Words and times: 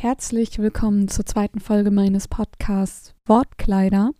Herzlich 0.00 0.60
willkommen 0.60 1.08
zur 1.08 1.26
zweiten 1.26 1.58
Folge 1.58 1.90
meines 1.90 2.28
Podcasts 2.28 3.16
Wortkleider. 3.26 4.12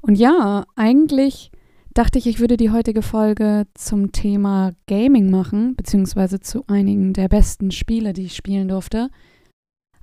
Und 0.00 0.16
ja, 0.16 0.66
eigentlich 0.74 1.52
dachte 1.94 2.18
ich, 2.18 2.26
ich 2.26 2.40
würde 2.40 2.56
die 2.56 2.72
heutige 2.72 3.02
Folge 3.02 3.68
zum 3.74 4.10
Thema 4.10 4.72
Gaming 4.88 5.30
machen, 5.30 5.76
beziehungsweise 5.76 6.40
zu 6.40 6.64
einigen 6.66 7.12
der 7.12 7.28
besten 7.28 7.70
Spiele, 7.70 8.12
die 8.14 8.24
ich 8.24 8.34
spielen 8.34 8.66
durfte. 8.66 9.10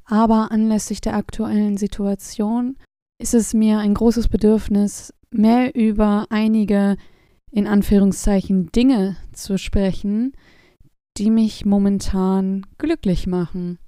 Aber 0.05 0.53
anlässlich 0.53 1.01
der 1.01 1.17
aktuellen 1.17 1.75
Situation 1.75 2.77
ist 3.21 3.33
es 3.33 3.53
mir 3.53 3.79
ein 3.79 3.93
großes 3.93 4.29
Bedürfnis, 4.29 5.13
mehr 5.31 5.75
über 5.75 6.27
einige 6.29 6.95
in 7.51 7.67
Anführungszeichen 7.67 8.71
Dinge 8.71 9.17
zu 9.33 9.57
sprechen, 9.57 10.31
die 11.17 11.29
mich 11.29 11.65
momentan 11.65 12.65
glücklich 12.77 13.27
machen. 13.27 13.79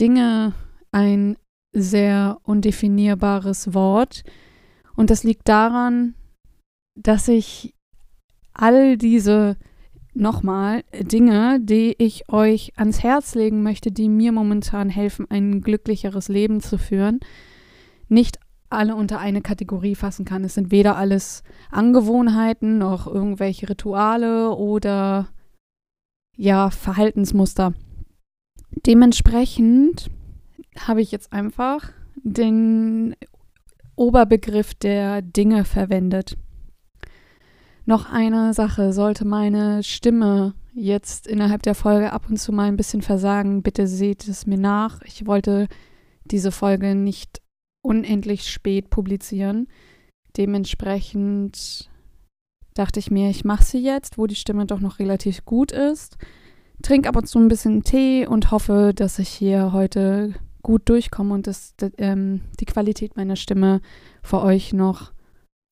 Dinge 0.00 0.54
ein 0.92 1.36
sehr 1.72 2.38
undefinierbares 2.42 3.74
Wort. 3.74 4.24
Und 4.94 5.10
das 5.10 5.24
liegt 5.24 5.48
daran, 5.48 6.14
dass 6.94 7.28
ich 7.28 7.74
all 8.52 8.96
diese 8.96 9.56
nochmal 10.14 10.82
Dinge, 10.98 11.60
die 11.60 11.94
ich 11.98 12.32
euch 12.32 12.72
ans 12.76 13.02
Herz 13.02 13.34
legen 13.34 13.62
möchte, 13.62 13.92
die 13.92 14.08
mir 14.08 14.32
momentan 14.32 14.88
helfen, 14.88 15.26
ein 15.30 15.60
glücklicheres 15.60 16.28
Leben 16.28 16.60
zu 16.60 16.78
führen, 16.78 17.20
nicht 18.08 18.38
alle 18.70 18.96
unter 18.96 19.18
eine 19.20 19.42
Kategorie 19.42 19.94
fassen 19.94 20.24
kann. 20.24 20.42
Es 20.44 20.54
sind 20.54 20.70
weder 20.70 20.96
alles 20.96 21.42
Angewohnheiten 21.70 22.78
noch 22.78 23.06
irgendwelche 23.06 23.68
Rituale 23.68 24.50
oder 24.54 25.28
ja, 26.36 26.70
Verhaltensmuster. 26.70 27.74
Dementsprechend 28.84 30.10
habe 30.78 31.00
ich 31.00 31.10
jetzt 31.10 31.32
einfach 31.32 31.92
den 32.22 33.16
Oberbegriff 33.96 34.74
der 34.74 35.22
Dinge 35.22 35.64
verwendet. 35.64 36.36
Noch 37.86 38.10
eine 38.10 38.52
Sache, 38.52 38.92
sollte 38.92 39.24
meine 39.24 39.82
Stimme 39.82 40.54
jetzt 40.74 41.26
innerhalb 41.26 41.62
der 41.62 41.74
Folge 41.74 42.12
ab 42.12 42.26
und 42.28 42.36
zu 42.36 42.52
mal 42.52 42.68
ein 42.68 42.76
bisschen 42.76 43.00
versagen, 43.00 43.62
bitte 43.62 43.86
seht 43.86 44.28
es 44.28 44.46
mir 44.46 44.58
nach. 44.58 45.00
Ich 45.02 45.26
wollte 45.26 45.68
diese 46.24 46.52
Folge 46.52 46.94
nicht 46.94 47.40
unendlich 47.82 48.50
spät 48.50 48.90
publizieren. 48.90 49.68
Dementsprechend 50.36 51.88
dachte 52.74 53.00
ich 53.00 53.10
mir, 53.10 53.30
ich 53.30 53.44
mache 53.44 53.64
sie 53.64 53.78
jetzt, 53.78 54.18
wo 54.18 54.26
die 54.26 54.34
Stimme 54.34 54.66
doch 54.66 54.80
noch 54.80 54.98
relativ 54.98 55.44
gut 55.44 55.72
ist. 55.72 56.18
Trink 56.82 57.06
ab 57.06 57.16
und 57.16 57.26
zu 57.26 57.38
ein 57.38 57.48
bisschen 57.48 57.82
Tee 57.82 58.26
und 58.26 58.50
hoffe, 58.50 58.92
dass 58.94 59.18
ich 59.18 59.28
hier 59.28 59.72
heute 59.72 60.34
gut 60.62 60.88
durchkomme 60.88 61.32
und 61.34 61.46
dass 61.46 61.74
ähm, 61.98 62.42
die 62.60 62.64
Qualität 62.64 63.16
meiner 63.16 63.36
Stimme 63.36 63.80
für 64.22 64.42
euch 64.42 64.72
noch 64.72 65.12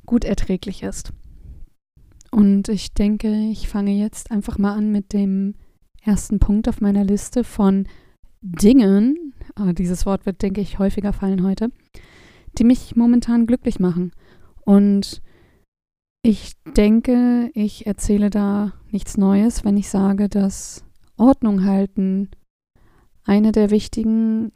gut 0.06 0.24
erträglich 0.24 0.82
ist. 0.82 1.12
Und 2.30 2.68
ich 2.68 2.94
denke, 2.94 3.32
ich 3.50 3.68
fange 3.68 3.92
jetzt 3.92 4.30
einfach 4.30 4.58
mal 4.58 4.74
an 4.74 4.90
mit 4.90 5.12
dem 5.12 5.54
ersten 6.02 6.38
Punkt 6.38 6.68
auf 6.68 6.80
meiner 6.80 7.04
Liste 7.04 7.44
von 7.44 7.86
Dingen, 8.40 9.34
ah, 9.54 9.72
dieses 9.72 10.04
Wort 10.04 10.26
wird, 10.26 10.42
denke 10.42 10.60
ich, 10.60 10.78
häufiger 10.78 11.12
fallen 11.12 11.42
heute, 11.44 11.70
die 12.58 12.64
mich 12.64 12.94
momentan 12.94 13.46
glücklich 13.46 13.80
machen. 13.80 14.12
Und 14.62 15.22
ich 16.22 16.54
denke, 16.76 17.50
ich 17.54 17.86
erzähle 17.86 18.30
da 18.30 18.72
nichts 18.90 19.16
Neues, 19.16 19.64
wenn 19.64 19.76
ich 19.76 19.88
sage, 19.88 20.28
dass 20.28 20.84
Ordnung 21.16 21.64
halten 21.64 22.30
eine 23.24 23.52
der 23.52 23.70
wichtigen 23.70 24.52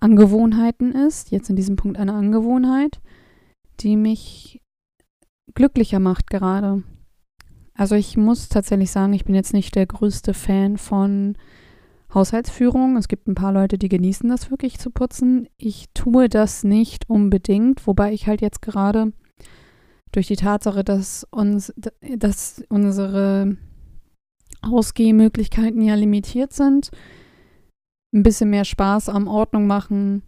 Angewohnheiten 0.00 0.92
ist, 0.92 1.30
jetzt 1.30 1.50
in 1.50 1.56
diesem 1.56 1.76
Punkt 1.76 1.98
eine 1.98 2.14
Angewohnheit, 2.14 3.00
die 3.80 3.96
mich 3.96 4.60
glücklicher 5.54 5.98
macht 5.98 6.30
gerade. 6.30 6.84
Also 7.74 7.94
ich 7.94 8.16
muss 8.16 8.48
tatsächlich 8.48 8.90
sagen, 8.90 9.12
ich 9.12 9.24
bin 9.24 9.34
jetzt 9.34 9.52
nicht 9.52 9.74
der 9.74 9.86
größte 9.86 10.34
Fan 10.34 10.78
von 10.78 11.36
Haushaltsführung. 12.12 12.96
Es 12.96 13.08
gibt 13.08 13.28
ein 13.28 13.34
paar 13.34 13.52
Leute, 13.52 13.78
die 13.78 13.88
genießen 13.88 14.28
das 14.28 14.50
wirklich 14.50 14.78
zu 14.78 14.90
putzen. 14.90 15.48
Ich 15.58 15.86
tue 15.94 16.28
das 16.28 16.64
nicht 16.64 17.08
unbedingt, 17.08 17.86
wobei 17.86 18.12
ich 18.12 18.26
halt 18.26 18.40
jetzt 18.40 18.62
gerade 18.62 19.12
durch 20.12 20.26
die 20.26 20.36
Tatsache, 20.36 20.84
dass 20.84 21.24
uns, 21.30 21.72
dass 22.16 22.64
unsere 22.68 23.56
Ausgehmöglichkeiten 24.62 25.82
ja 25.82 25.94
limitiert 25.94 26.52
sind, 26.52 26.90
ein 28.12 28.22
bisschen 28.22 28.50
mehr 28.50 28.64
Spaß 28.64 29.08
am 29.08 29.28
Ordnung 29.28 29.66
machen 29.66 30.22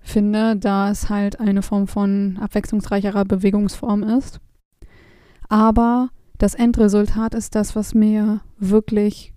finde, 0.00 0.56
da 0.56 0.90
es 0.90 1.08
halt 1.08 1.40
eine 1.40 1.62
Form 1.62 1.86
von 1.86 2.38
abwechslungsreicherer 2.40 3.24
Bewegungsform 3.24 4.02
ist. 4.02 4.40
Aber 5.48 6.10
das 6.38 6.54
Endresultat 6.54 7.34
ist 7.34 7.54
das, 7.54 7.74
was 7.76 7.94
mir 7.94 8.40
wirklich 8.58 9.34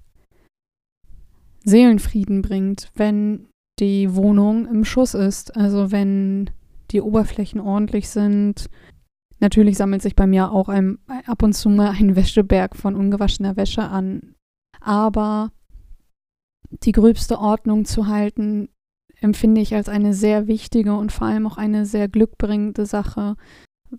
Seelenfrieden 1.63 2.41
bringt, 2.41 2.91
wenn 2.95 3.47
die 3.79 4.15
Wohnung 4.15 4.67
im 4.67 4.85
Schuss 4.85 5.13
ist. 5.13 5.55
Also 5.55 5.91
wenn 5.91 6.49
die 6.91 7.01
Oberflächen 7.01 7.59
ordentlich 7.59 8.09
sind, 8.09 8.69
Natürlich 9.39 9.77
sammelt 9.77 10.01
sich 10.01 10.15
bei 10.15 10.27
mir 10.27 10.51
auch 10.51 10.69
ein, 10.69 10.99
ab 11.25 11.43
und 11.43 11.53
zu 11.53 11.69
mal 11.69 11.91
ein 11.91 12.15
Wäscheberg 12.15 12.75
von 12.75 12.95
ungewaschener 12.95 13.55
Wäsche 13.55 13.83
an. 13.83 14.35
Aber 14.81 15.51
die 16.69 16.91
gröbste 16.91 17.39
Ordnung 17.39 17.85
zu 17.85 18.07
halten, 18.07 18.69
empfinde 19.21 19.61
ich 19.61 19.75
als 19.75 19.89
eine 19.89 20.13
sehr 20.13 20.47
wichtige 20.47 20.95
und 20.95 21.11
vor 21.11 21.27
allem 21.27 21.47
auch 21.47 21.57
eine 21.57 21.85
sehr 21.85 22.07
glückbringende 22.07 22.85
Sache, 22.85 23.35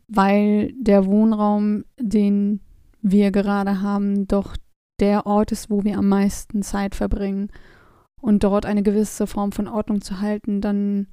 weil 0.09 0.73
der 0.79 1.06
Wohnraum, 1.06 1.84
den 1.99 2.61
wir 3.03 3.31
gerade 3.31 3.83
haben, 3.83 4.27
doch 4.27 4.56
der 5.00 5.27
Ort 5.27 5.53
ist, 5.53 5.71
wo 5.71 5.84
wir 5.84 5.99
am 5.99 6.09
meisten 6.09 6.62
Zeit 6.62 6.95
verbringen. 6.95 7.50
Und 8.21 8.45
dort 8.45 8.67
eine 8.67 8.83
gewisse 8.83 9.27
Form 9.27 9.50
von 9.50 9.67
Ordnung 9.67 10.03
zu 10.03 10.21
halten, 10.21 10.61
dann 10.61 11.06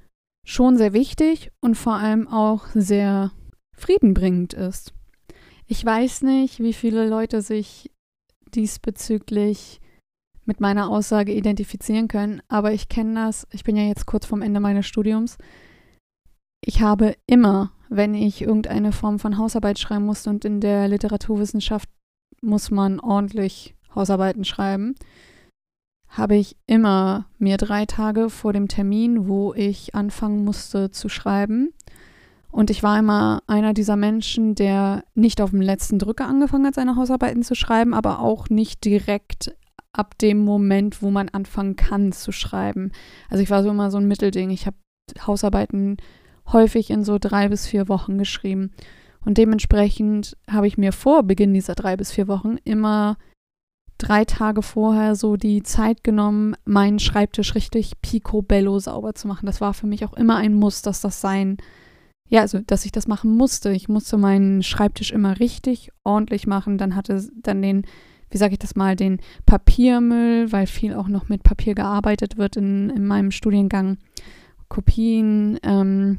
schon 0.44 0.76
sehr 0.76 0.92
wichtig 0.92 1.50
und 1.60 1.74
vor 1.74 1.94
allem 1.94 2.28
auch 2.28 2.66
sehr 2.74 3.32
friedenbringend 3.78 4.54
ist. 4.54 4.92
Ich 5.66 5.84
weiß 5.84 6.22
nicht, 6.22 6.60
wie 6.60 6.72
viele 6.72 7.08
Leute 7.08 7.42
sich 7.42 7.90
diesbezüglich 8.54 9.80
mit 10.44 10.60
meiner 10.60 10.88
Aussage 10.88 11.32
identifizieren 11.32 12.08
können, 12.08 12.40
aber 12.48 12.72
ich 12.72 12.88
kenne 12.88 13.14
das. 13.14 13.46
Ich 13.52 13.64
bin 13.64 13.76
ja 13.76 13.84
jetzt 13.84 14.06
kurz 14.06 14.24
vorm 14.24 14.40
Ende 14.40 14.60
meines 14.60 14.86
Studiums. 14.86 15.36
Ich 16.64 16.80
habe 16.80 17.14
immer, 17.26 17.70
wenn 17.90 18.14
ich 18.14 18.40
irgendeine 18.40 18.92
Form 18.92 19.18
von 19.18 19.36
Hausarbeit 19.36 19.78
schreiben 19.78 20.06
musste 20.06 20.30
und 20.30 20.44
in 20.44 20.60
der 20.60 20.88
Literaturwissenschaft 20.88 21.88
muss 22.40 22.70
man 22.70 22.98
ordentlich 22.98 23.74
Hausarbeiten 23.94 24.44
schreiben, 24.44 24.94
habe 26.08 26.36
ich 26.36 26.56
immer 26.66 27.26
mir 27.38 27.58
drei 27.58 27.84
Tage 27.84 28.30
vor 28.30 28.52
dem 28.52 28.68
Termin, 28.68 29.28
wo 29.28 29.52
ich 29.52 29.94
anfangen 29.94 30.44
musste 30.44 30.90
zu 30.90 31.08
schreiben, 31.08 31.74
und 32.50 32.70
ich 32.70 32.82
war 32.82 32.98
immer 32.98 33.42
einer 33.46 33.74
dieser 33.74 33.96
Menschen, 33.96 34.54
der 34.54 35.04
nicht 35.14 35.40
auf 35.40 35.50
dem 35.50 35.60
letzten 35.60 35.98
Drücker 35.98 36.26
angefangen 36.26 36.66
hat, 36.66 36.74
seine 36.74 36.96
Hausarbeiten 36.96 37.42
zu 37.42 37.54
schreiben, 37.54 37.94
aber 37.94 38.20
auch 38.20 38.48
nicht 38.48 38.84
direkt 38.84 39.54
ab 39.92 40.16
dem 40.18 40.38
Moment, 40.44 41.02
wo 41.02 41.10
man 41.10 41.28
anfangen 41.28 41.76
kann 41.76 42.12
zu 42.12 42.32
schreiben. 42.32 42.92
Also 43.28 43.42
ich 43.42 43.50
war 43.50 43.62
so 43.62 43.70
immer 43.70 43.90
so 43.90 43.98
ein 43.98 44.08
Mittelding. 44.08 44.50
Ich 44.50 44.66
habe 44.66 44.76
Hausarbeiten 45.26 45.96
häufig 46.52 46.90
in 46.90 47.04
so 47.04 47.18
drei 47.18 47.48
bis 47.48 47.66
vier 47.66 47.88
Wochen 47.88 48.16
geschrieben. 48.16 48.72
Und 49.24 49.36
dementsprechend 49.36 50.36
habe 50.50 50.66
ich 50.66 50.78
mir 50.78 50.92
vor 50.92 51.24
Beginn 51.24 51.52
dieser 51.52 51.74
drei 51.74 51.96
bis 51.96 52.12
vier 52.12 52.28
Wochen 52.28 52.56
immer 52.64 53.18
drei 53.98 54.24
Tage 54.24 54.62
vorher 54.62 55.16
so 55.16 55.36
die 55.36 55.62
Zeit 55.64 56.04
genommen, 56.04 56.54
meinen 56.64 57.00
Schreibtisch 57.00 57.54
richtig 57.54 58.00
picobello 58.00 58.78
sauber 58.78 59.14
zu 59.14 59.26
machen. 59.26 59.46
Das 59.46 59.60
war 59.60 59.74
für 59.74 59.88
mich 59.88 60.04
auch 60.04 60.14
immer 60.14 60.36
ein 60.36 60.54
Muss, 60.54 60.82
dass 60.82 61.00
das 61.00 61.20
sein 61.20 61.58
ja, 62.28 62.42
also, 62.42 62.60
dass 62.60 62.84
ich 62.84 62.92
das 62.92 63.08
machen 63.08 63.36
musste. 63.36 63.70
Ich 63.70 63.88
musste 63.88 64.18
meinen 64.18 64.62
Schreibtisch 64.62 65.12
immer 65.12 65.40
richtig 65.40 65.90
ordentlich 66.04 66.46
machen. 66.46 66.76
Dann 66.76 66.94
hatte 66.94 67.26
dann 67.42 67.62
den, 67.62 67.86
wie 68.30 68.38
sage 68.38 68.52
ich 68.52 68.58
das 68.58 68.76
mal, 68.76 68.96
den 68.96 69.18
Papiermüll, 69.46 70.52
weil 70.52 70.66
viel 70.66 70.94
auch 70.94 71.08
noch 71.08 71.28
mit 71.28 71.42
Papier 71.42 71.74
gearbeitet 71.74 72.36
wird 72.36 72.56
in, 72.56 72.90
in 72.90 73.06
meinem 73.06 73.30
Studiengang. 73.30 73.96
Kopien, 74.68 75.58
ähm, 75.62 76.18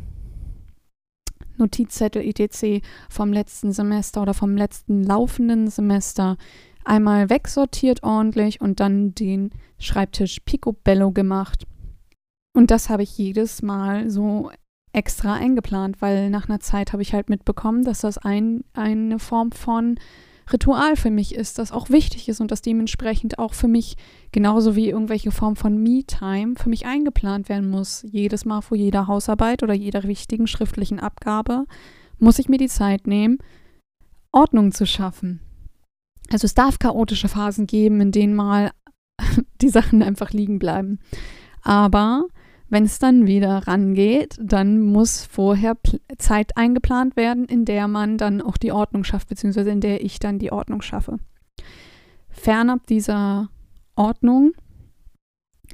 Notizzettel, 1.57 2.23
etc. 2.23 2.83
vom 3.09 3.31
letzten 3.31 3.71
Semester 3.71 4.23
oder 4.23 4.33
vom 4.33 4.57
letzten 4.57 5.03
laufenden 5.03 5.67
Semester 5.67 6.37
einmal 6.85 7.29
wegsortiert 7.29 8.01
ordentlich 8.01 8.61
und 8.61 8.79
dann 8.79 9.13
den 9.13 9.51
Schreibtisch 9.77 10.39
picobello 10.39 11.11
gemacht. 11.11 11.67
Und 12.53 12.71
das 12.71 12.89
habe 12.89 13.03
ich 13.03 13.15
jedes 13.17 13.61
Mal 13.61 14.09
so 14.09 14.49
extra 14.93 15.35
eingeplant, 15.35 16.01
weil 16.01 16.29
nach 16.29 16.49
einer 16.49 16.59
Zeit 16.59 16.93
habe 16.93 17.01
ich 17.01 17.13
halt 17.13 17.29
mitbekommen, 17.29 17.83
dass 17.83 18.01
das 18.01 18.17
ein, 18.17 18.63
eine 18.73 19.19
Form 19.19 19.51
von 19.51 19.99
Ritual 20.51 20.95
für 20.95 21.11
mich 21.11 21.35
ist, 21.35 21.59
das 21.59 21.71
auch 21.71 21.89
wichtig 21.89 22.27
ist 22.27 22.41
und 22.41 22.49
das 22.49 22.61
dementsprechend 22.61 23.37
auch 23.37 23.53
für 23.53 23.67
mich 23.67 23.97
genauso 24.31 24.75
wie 24.75 24.89
irgendwelche 24.89 25.31
Form 25.31 25.55
von 25.55 25.77
Me-Time 25.77 26.55
für 26.57 26.69
mich 26.69 26.85
eingeplant 26.87 27.49
werden 27.49 27.69
muss. 27.69 28.03
Jedes 28.09 28.45
Mal 28.45 28.61
vor 28.61 28.75
jeder 28.75 29.07
Hausarbeit 29.07 29.61
oder 29.61 29.73
jeder 29.73 30.03
wichtigen 30.03 30.47
schriftlichen 30.47 30.99
Abgabe 30.99 31.65
muss 32.17 32.39
ich 32.39 32.49
mir 32.49 32.57
die 32.57 32.67
Zeit 32.67 33.05
nehmen, 33.05 33.37
Ordnung 34.31 34.71
zu 34.71 34.85
schaffen. 34.85 35.39
Also 36.31 36.45
es 36.45 36.53
darf 36.53 36.79
chaotische 36.79 37.27
Phasen 37.27 37.67
geben, 37.67 38.01
in 38.01 38.11
denen 38.11 38.35
mal 38.35 38.71
die 39.61 39.69
Sachen 39.69 40.01
einfach 40.01 40.31
liegen 40.31 40.59
bleiben. 40.59 40.99
Aber 41.61 42.25
wenn 42.69 42.83
es 42.83 42.99
dann 42.99 43.25
wieder 43.25 43.67
rangeht, 43.67 44.37
dann 44.41 44.81
muss 44.81 45.25
vorher 45.25 45.77
Zeit 46.17 46.55
eingeplant 46.55 47.15
werden, 47.15 47.45
in 47.45 47.65
der 47.65 47.87
man 47.87 48.17
dann 48.17 48.41
auch 48.41 48.57
die 48.57 48.71
Ordnung 48.71 49.03
schafft, 49.03 49.29
beziehungsweise 49.29 49.71
in 49.71 49.81
der 49.81 50.03
ich 50.03 50.19
dann 50.19 50.39
die 50.39 50.51
Ordnung 50.51 50.81
schaffe. 50.81 51.17
Fernab 52.29 52.85
dieser 52.87 53.49
Ordnung 53.95 54.53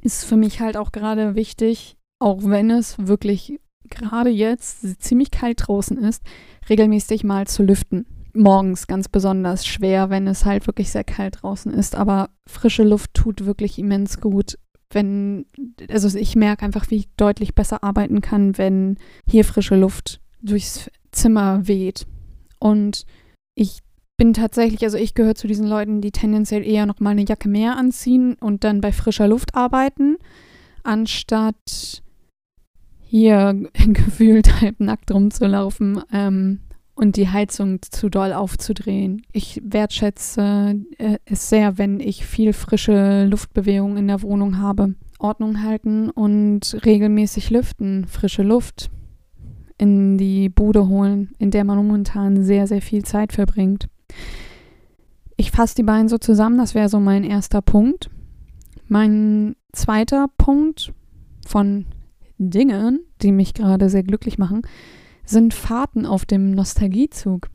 ist 0.02 0.24
für 0.24 0.36
mich 0.36 0.60
halt 0.60 0.76
auch 0.76 0.92
gerade 0.92 1.34
wichtig, 1.34 1.96
auch 2.18 2.40
wenn 2.42 2.70
es 2.70 3.06
wirklich 3.06 3.60
gerade 3.88 4.30
jetzt 4.30 5.02
ziemlich 5.02 5.30
kalt 5.30 5.66
draußen 5.66 5.98
ist, 5.98 6.22
regelmäßig 6.68 7.24
mal 7.24 7.46
zu 7.46 7.62
lüften. 7.62 8.06
Morgens 8.34 8.86
ganz 8.86 9.08
besonders 9.08 9.66
schwer, 9.66 10.10
wenn 10.10 10.26
es 10.26 10.44
halt 10.44 10.66
wirklich 10.66 10.90
sehr 10.90 11.04
kalt 11.04 11.42
draußen 11.42 11.72
ist, 11.72 11.94
aber 11.94 12.30
frische 12.46 12.82
Luft 12.82 13.14
tut 13.14 13.46
wirklich 13.46 13.78
immens 13.78 14.20
gut 14.20 14.58
wenn, 14.90 15.46
also 15.88 16.16
ich 16.16 16.36
merke 16.36 16.64
einfach, 16.64 16.90
wie 16.90 16.96
ich 16.96 17.08
deutlich 17.16 17.54
besser 17.54 17.82
arbeiten 17.82 18.20
kann, 18.20 18.56
wenn 18.58 18.96
hier 19.26 19.44
frische 19.44 19.76
Luft 19.76 20.20
durchs 20.42 20.90
Zimmer 21.10 21.66
weht. 21.66 22.06
Und 22.58 23.04
ich 23.54 23.80
bin 24.16 24.32
tatsächlich, 24.32 24.82
also 24.84 24.96
ich 24.96 25.14
gehöre 25.14 25.34
zu 25.34 25.46
diesen 25.46 25.66
Leuten, 25.66 26.00
die 26.00 26.12
tendenziell 26.12 26.66
eher 26.66 26.86
noch 26.86 27.00
mal 27.00 27.10
eine 27.10 27.26
Jacke 27.26 27.48
mehr 27.48 27.76
anziehen 27.76 28.34
und 28.40 28.64
dann 28.64 28.80
bei 28.80 28.92
frischer 28.92 29.28
Luft 29.28 29.54
arbeiten, 29.54 30.16
anstatt 30.82 32.02
hier 33.00 33.68
gefühlt 33.74 34.60
halb 34.60 34.80
nackt 34.80 35.10
rumzulaufen. 35.10 36.02
Ähm, 36.12 36.60
und 36.96 37.16
die 37.16 37.28
Heizung 37.28 37.80
zu 37.82 38.08
doll 38.08 38.32
aufzudrehen. 38.32 39.22
Ich 39.30 39.60
wertschätze 39.62 40.80
äh, 40.98 41.18
es 41.26 41.48
sehr, 41.48 41.78
wenn 41.78 42.00
ich 42.00 42.26
viel 42.26 42.52
frische 42.52 43.26
Luftbewegung 43.26 43.96
in 43.98 44.08
der 44.08 44.22
Wohnung 44.22 44.58
habe. 44.58 44.94
Ordnung 45.18 45.62
halten 45.62 46.10
und 46.10 46.78
regelmäßig 46.84 47.50
lüften, 47.50 48.06
frische 48.06 48.42
Luft 48.42 48.90
in 49.78 50.16
die 50.16 50.48
Bude 50.48 50.88
holen, 50.88 51.32
in 51.38 51.50
der 51.50 51.64
man 51.64 51.76
momentan 51.76 52.42
sehr, 52.42 52.66
sehr 52.66 52.82
viel 52.82 53.04
Zeit 53.04 53.32
verbringt. 53.32 53.88
Ich 55.36 55.50
fasse 55.50 55.74
die 55.74 55.82
beiden 55.82 56.08
so 56.08 56.16
zusammen, 56.16 56.56
das 56.56 56.74
wäre 56.74 56.88
so 56.88 56.98
mein 56.98 57.24
erster 57.24 57.60
Punkt. 57.60 58.10
Mein 58.88 59.54
zweiter 59.72 60.28
Punkt 60.38 60.94
von 61.46 61.84
Dingen, 62.38 63.00
die 63.20 63.32
mich 63.32 63.52
gerade 63.52 63.90
sehr 63.90 64.02
glücklich 64.02 64.38
machen, 64.38 64.62
sind 65.26 65.54
Fahrten 65.54 66.06
auf 66.06 66.24
dem 66.24 66.52
Nostalgiezug. 66.52 67.48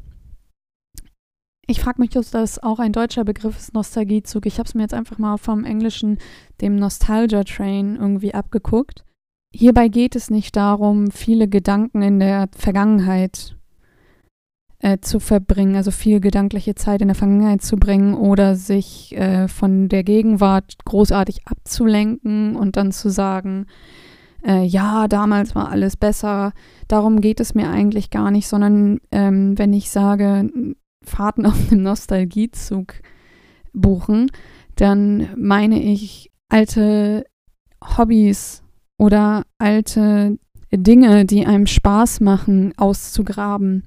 Ich 1.68 1.80
frage 1.80 2.02
mich, 2.02 2.18
ob 2.18 2.30
das 2.32 2.62
auch 2.62 2.80
ein 2.80 2.92
deutscher 2.92 3.24
Begriff 3.24 3.58
ist, 3.58 3.74
Nostalgiezug. 3.74 4.46
Ich 4.46 4.60
habe 4.60 4.68
es 4.68 4.76
mir 4.76 4.82
jetzt 4.82 4.94
einfach 4.94 5.18
mal 5.18 5.38
vom 5.38 5.64
Englischen, 5.64 6.18
dem 6.60 6.76
Nostalgia 6.76 7.44
Train, 7.44 7.96
irgendwie 7.96 8.34
abgeguckt. 8.34 9.06
Hierbei 9.54 9.88
geht 9.88 10.16
es 10.16 10.30
nicht 10.30 10.56
darum, 10.56 11.12
viele 11.12 11.48
Gedanken 11.48 12.02
in 12.02 12.20
der 12.20 12.50
Vergangenheit 12.56 13.56
äh, 14.80 15.00
zu 15.00 15.20
verbringen, 15.20 15.76
also 15.76 15.92
viel 15.92 16.20
gedankliche 16.20 16.76
Zeit 16.76 17.02
in 17.02 17.08
der 17.08 17.16
Vergangenheit 17.16 17.62
zu 17.62 17.78
bringen 17.78 18.16
oder 18.16 18.56
sich 18.56 19.16
äh, 19.16 19.48
von 19.48 19.90
der 19.90 20.04
Gegenwart 20.04 20.78
großartig 20.86 21.48
abzulenken 21.48 22.56
und 22.56 22.76
dann 22.78 22.92
zu 22.92 23.10
sagen, 23.10 23.68
äh, 24.46 24.64
ja, 24.64 25.08
damals 25.08 25.56
war 25.56 25.70
alles 25.70 25.98
besser. 25.98 26.54
Darum 26.88 27.22
geht 27.22 27.40
es 27.40 27.54
mir 27.54 27.70
eigentlich 27.70 28.10
gar 28.10 28.32
nicht, 28.32 28.48
sondern 28.48 29.00
ähm, 29.12 29.58
wenn 29.58 29.74
ich 29.74 29.90
sage, 29.92 30.50
Fahrten 31.04 31.46
auf 31.48 31.70
dem 31.70 31.84
Nostalgiezug 31.84 32.96
buchen, 33.74 34.32
dann 34.76 35.30
meine 35.38 35.82
ich 35.82 36.32
alte 36.50 37.26
Hobbys 37.98 38.64
oder 38.98 39.44
alte 39.58 40.38
Dinge, 40.72 41.26
die 41.26 41.46
einem 41.46 41.68
Spaß 41.68 42.22
machen, 42.22 42.74
auszugraben 42.78 43.84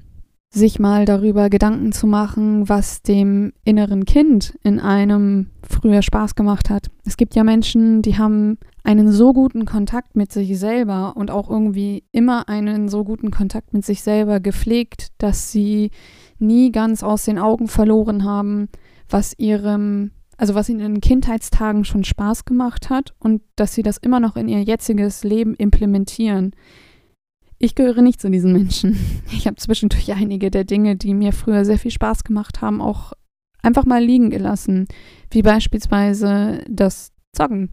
sich 0.55 0.79
mal 0.79 1.05
darüber 1.05 1.51
Gedanken 1.51 1.93
zu 1.93 2.06
machen, 2.06 2.69
was 2.69 3.03
dem 3.03 3.53
inneren 3.65 4.05
Kind 4.05 4.56
in 4.62 4.79
einem 4.79 5.51
früher 5.69 6.01
Spaß 6.01 6.37
gemacht 6.37 6.71
hat. 6.71 6.91
Es 7.05 7.17
gibt 7.17 7.35
ja 7.35 7.43
Menschen, 7.43 8.03
die 8.03 8.17
haben 8.17 8.59
einen 8.85 9.11
so 9.11 9.33
guten 9.33 9.65
Kontakt 9.65 10.15
mit 10.15 10.31
sich 10.31 10.59
selber 10.59 11.17
und 11.17 11.31
auch 11.31 11.51
irgendwie 11.51 12.05
immer 12.12 12.49
einen 12.49 12.89
so 12.89 13.03
guten 13.03 13.31
Kontakt 13.31 13.73
mit 13.73 13.85
sich 13.85 14.03
selber 14.03 14.39
gepflegt, 14.39 15.09
dass 15.19 15.51
sie 15.51 15.91
nie 16.39 16.71
ganz 16.71 17.03
aus 17.03 17.25
den 17.25 17.39
Augen 17.39 17.67
verloren 17.67 18.25
haben, 18.25 18.69
was 19.09 19.37
ihrem, 19.39 20.12
also 20.37 20.55
was 20.55 20.69
ihnen 20.69 20.97
in 20.97 21.01
Kindheitstagen 21.01 21.85
schon 21.85 22.05
Spaß 22.05 22.45
gemacht 22.45 22.91
hat 22.91 23.15
und 23.19 23.43
dass 23.56 23.75
sie 23.75 23.83
das 23.83 23.97
immer 23.97 24.21
noch 24.21 24.37
in 24.37 24.49
ihr 24.49 24.62
jetziges 24.62 25.25
Leben 25.25 25.55
implementieren. 25.55 26.53
Ich 27.65 27.75
gehöre 27.75 28.03
nicht 28.03 28.21
zu 28.21 28.31
diesen 28.31 28.53
Menschen. 28.53 28.95
Ich 29.33 29.47
habe 29.47 29.57
zwischendurch 29.57 30.13
einige 30.13 30.51
der 30.51 30.65
Dinge, 30.65 30.97
die 30.97 31.15
mir 31.15 31.33
früher 31.33 31.65
sehr 31.65 31.79
viel 31.79 31.91
Spaß 31.91 32.23
gemacht 32.23 32.61
haben, 32.61 32.83
auch 32.83 33.15
einfach 33.63 33.87
mal 33.87 34.05
liegen 34.05 34.29
gelassen. 34.29 34.87
Wie 35.31 35.41
beispielsweise 35.41 36.63
das 36.69 37.13
Zocken. 37.33 37.71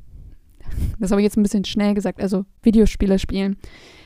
Das 0.97 1.11
habe 1.11 1.19
ich 1.19 1.25
jetzt 1.25 1.35
ein 1.35 1.43
bisschen 1.43 1.65
schnell 1.65 1.93
gesagt. 1.93 2.21
Also 2.21 2.45
Videospiele 2.61 3.19
spielen 3.19 3.57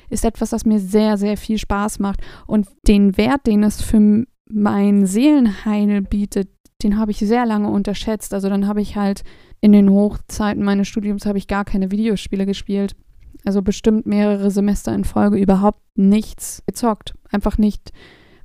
ist 0.09 0.25
etwas, 0.25 0.49
das 0.49 0.65
mir 0.65 0.79
sehr, 0.79 1.17
sehr 1.17 1.37
viel 1.37 1.59
Spaß 1.59 1.99
macht. 1.99 2.19
Und 2.47 2.67
den 2.87 3.15
Wert, 3.15 3.45
den 3.45 3.61
es 3.61 3.79
für 3.79 4.25
mein 4.49 5.05
Seelenheil 5.05 6.01
bietet, 6.01 6.49
den 6.81 6.97
habe 6.97 7.11
ich 7.11 7.19
sehr 7.19 7.45
lange 7.45 7.69
unterschätzt. 7.69 8.33
Also 8.33 8.49
dann 8.49 8.65
habe 8.65 8.81
ich 8.81 8.95
halt 8.95 9.21
in 9.61 9.71
den 9.71 9.91
Hochzeiten 9.91 10.63
meines 10.63 10.87
Studiums 10.87 11.27
habe 11.27 11.37
ich 11.37 11.45
gar 11.45 11.63
keine 11.63 11.91
Videospiele 11.91 12.47
gespielt 12.47 12.95
also 13.45 13.61
bestimmt 13.61 14.05
mehrere 14.05 14.51
Semester 14.51 14.93
in 14.93 15.03
Folge 15.03 15.37
überhaupt 15.37 15.79
nichts 15.95 16.63
gezockt. 16.65 17.13
Einfach 17.31 17.57
nicht, 17.57 17.91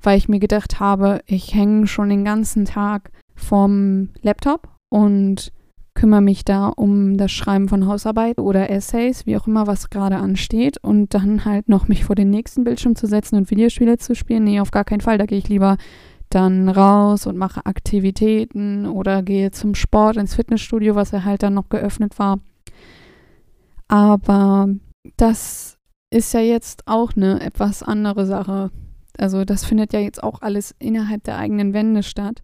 weil 0.02 0.18
ich 0.18 0.28
mir 0.28 0.40
gedacht 0.40 0.80
habe, 0.80 1.20
ich 1.26 1.54
hänge 1.54 1.86
schon 1.86 2.08
den 2.08 2.24
ganzen 2.24 2.64
Tag 2.64 3.10
vorm 3.34 4.10
Laptop 4.22 4.68
und 4.90 5.52
kümmere 5.94 6.20
mich 6.20 6.44
da 6.44 6.68
um 6.68 7.16
das 7.16 7.32
Schreiben 7.32 7.68
von 7.68 7.86
Hausarbeit 7.86 8.38
oder 8.38 8.70
Essays, 8.70 9.26
wie 9.26 9.36
auch 9.36 9.46
immer, 9.46 9.66
was 9.66 9.90
gerade 9.90 10.16
ansteht. 10.16 10.78
Und 10.82 11.14
dann 11.14 11.44
halt 11.44 11.68
noch 11.68 11.88
mich 11.88 12.04
vor 12.04 12.16
den 12.16 12.30
nächsten 12.30 12.64
Bildschirm 12.64 12.96
zu 12.96 13.06
setzen 13.06 13.36
und 13.36 13.50
Videospiele 13.50 13.98
zu 13.98 14.14
spielen. 14.14 14.44
Nee, 14.44 14.60
auf 14.60 14.70
gar 14.70 14.84
keinen 14.84 15.00
Fall. 15.00 15.18
Da 15.18 15.26
gehe 15.26 15.38
ich 15.38 15.48
lieber 15.48 15.76
dann 16.30 16.68
raus 16.68 17.26
und 17.26 17.36
mache 17.36 17.66
Aktivitäten 17.66 18.86
oder 18.86 19.22
gehe 19.22 19.50
zum 19.50 19.74
Sport 19.74 20.16
ins 20.16 20.36
Fitnessstudio, 20.36 20.94
was 20.94 21.10
ja 21.10 21.24
halt 21.24 21.42
dann 21.42 21.54
noch 21.54 21.68
geöffnet 21.68 22.18
war. 22.18 22.38
Aber 23.88 24.68
das 25.16 25.78
ist 26.10 26.34
ja 26.34 26.40
jetzt 26.40 26.86
auch 26.86 27.14
eine 27.16 27.40
etwas 27.40 27.82
andere 27.82 28.26
Sache. 28.26 28.70
Also 29.16 29.44
das 29.44 29.64
findet 29.64 29.92
ja 29.92 30.00
jetzt 30.00 30.22
auch 30.22 30.42
alles 30.42 30.74
innerhalb 30.78 31.24
der 31.24 31.38
eigenen 31.38 31.72
Wände 31.72 32.02
statt. 32.02 32.42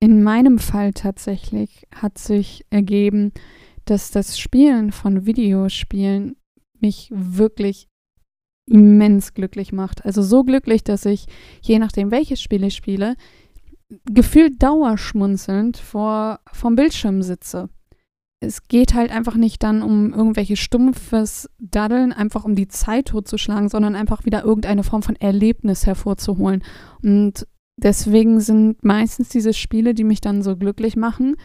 In 0.00 0.22
meinem 0.22 0.58
Fall 0.58 0.92
tatsächlich 0.92 1.86
hat 1.94 2.18
sich 2.18 2.64
ergeben, 2.70 3.32
dass 3.84 4.10
das 4.10 4.38
Spielen 4.38 4.92
von 4.92 5.26
Videospielen 5.26 6.36
mich 6.80 7.08
wirklich 7.12 7.88
immens 8.66 9.34
glücklich 9.34 9.72
macht. 9.72 10.04
Also 10.04 10.22
so 10.22 10.44
glücklich, 10.44 10.84
dass 10.84 11.04
ich, 11.04 11.26
je 11.60 11.78
nachdem, 11.78 12.10
welches 12.10 12.40
Spiel 12.40 12.64
ich 12.64 12.74
spiele, 12.74 13.16
gefühlt 14.04 14.62
dauerschmunzelnd 14.62 15.76
vor, 15.76 16.40
vom 16.52 16.76
Bildschirm 16.76 17.22
sitze 17.22 17.68
es 18.42 18.66
geht 18.66 18.94
halt 18.94 19.12
einfach 19.12 19.36
nicht 19.36 19.62
dann 19.62 19.82
um 19.82 20.12
irgendwelche 20.12 20.56
stumpfes 20.56 21.48
Daddeln, 21.60 22.12
einfach 22.12 22.44
um 22.44 22.56
die 22.56 22.66
Zeit 22.66 23.06
totzuschlagen, 23.06 23.68
sondern 23.68 23.94
einfach 23.94 24.24
wieder 24.24 24.42
irgendeine 24.42 24.82
Form 24.82 25.02
von 25.02 25.14
Erlebnis 25.16 25.86
hervorzuholen. 25.86 26.64
Und 27.02 27.46
deswegen 27.76 28.40
sind 28.40 28.82
meistens 28.82 29.28
diese 29.28 29.54
Spiele, 29.54 29.94
die 29.94 30.02
mich 30.02 30.20
dann 30.20 30.42
so 30.42 30.56
glücklich 30.56 30.96
machen, 30.96 31.36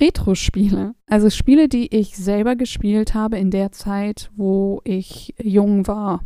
Retro-Spiele. 0.00 0.94
Also 1.06 1.28
Spiele, 1.28 1.68
die 1.68 1.94
ich 1.94 2.16
selber 2.16 2.54
gespielt 2.54 3.14
habe 3.14 3.36
in 3.38 3.50
der 3.50 3.72
Zeit, 3.72 4.30
wo 4.36 4.80
ich 4.84 5.34
jung 5.42 5.88
war. 5.88 6.22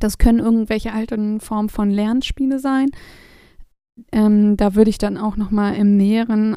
Das 0.00 0.18
können 0.18 0.40
irgendwelche 0.40 0.92
alten 0.92 1.38
Formen 1.38 1.68
von 1.68 1.90
Lernspiele 1.90 2.58
sein. 2.58 2.90
Ähm, 4.10 4.56
da 4.56 4.74
würde 4.74 4.90
ich 4.90 4.98
dann 4.98 5.16
auch 5.16 5.36
noch 5.36 5.52
mal 5.52 5.74
im 5.74 5.96
Näheren 5.96 6.56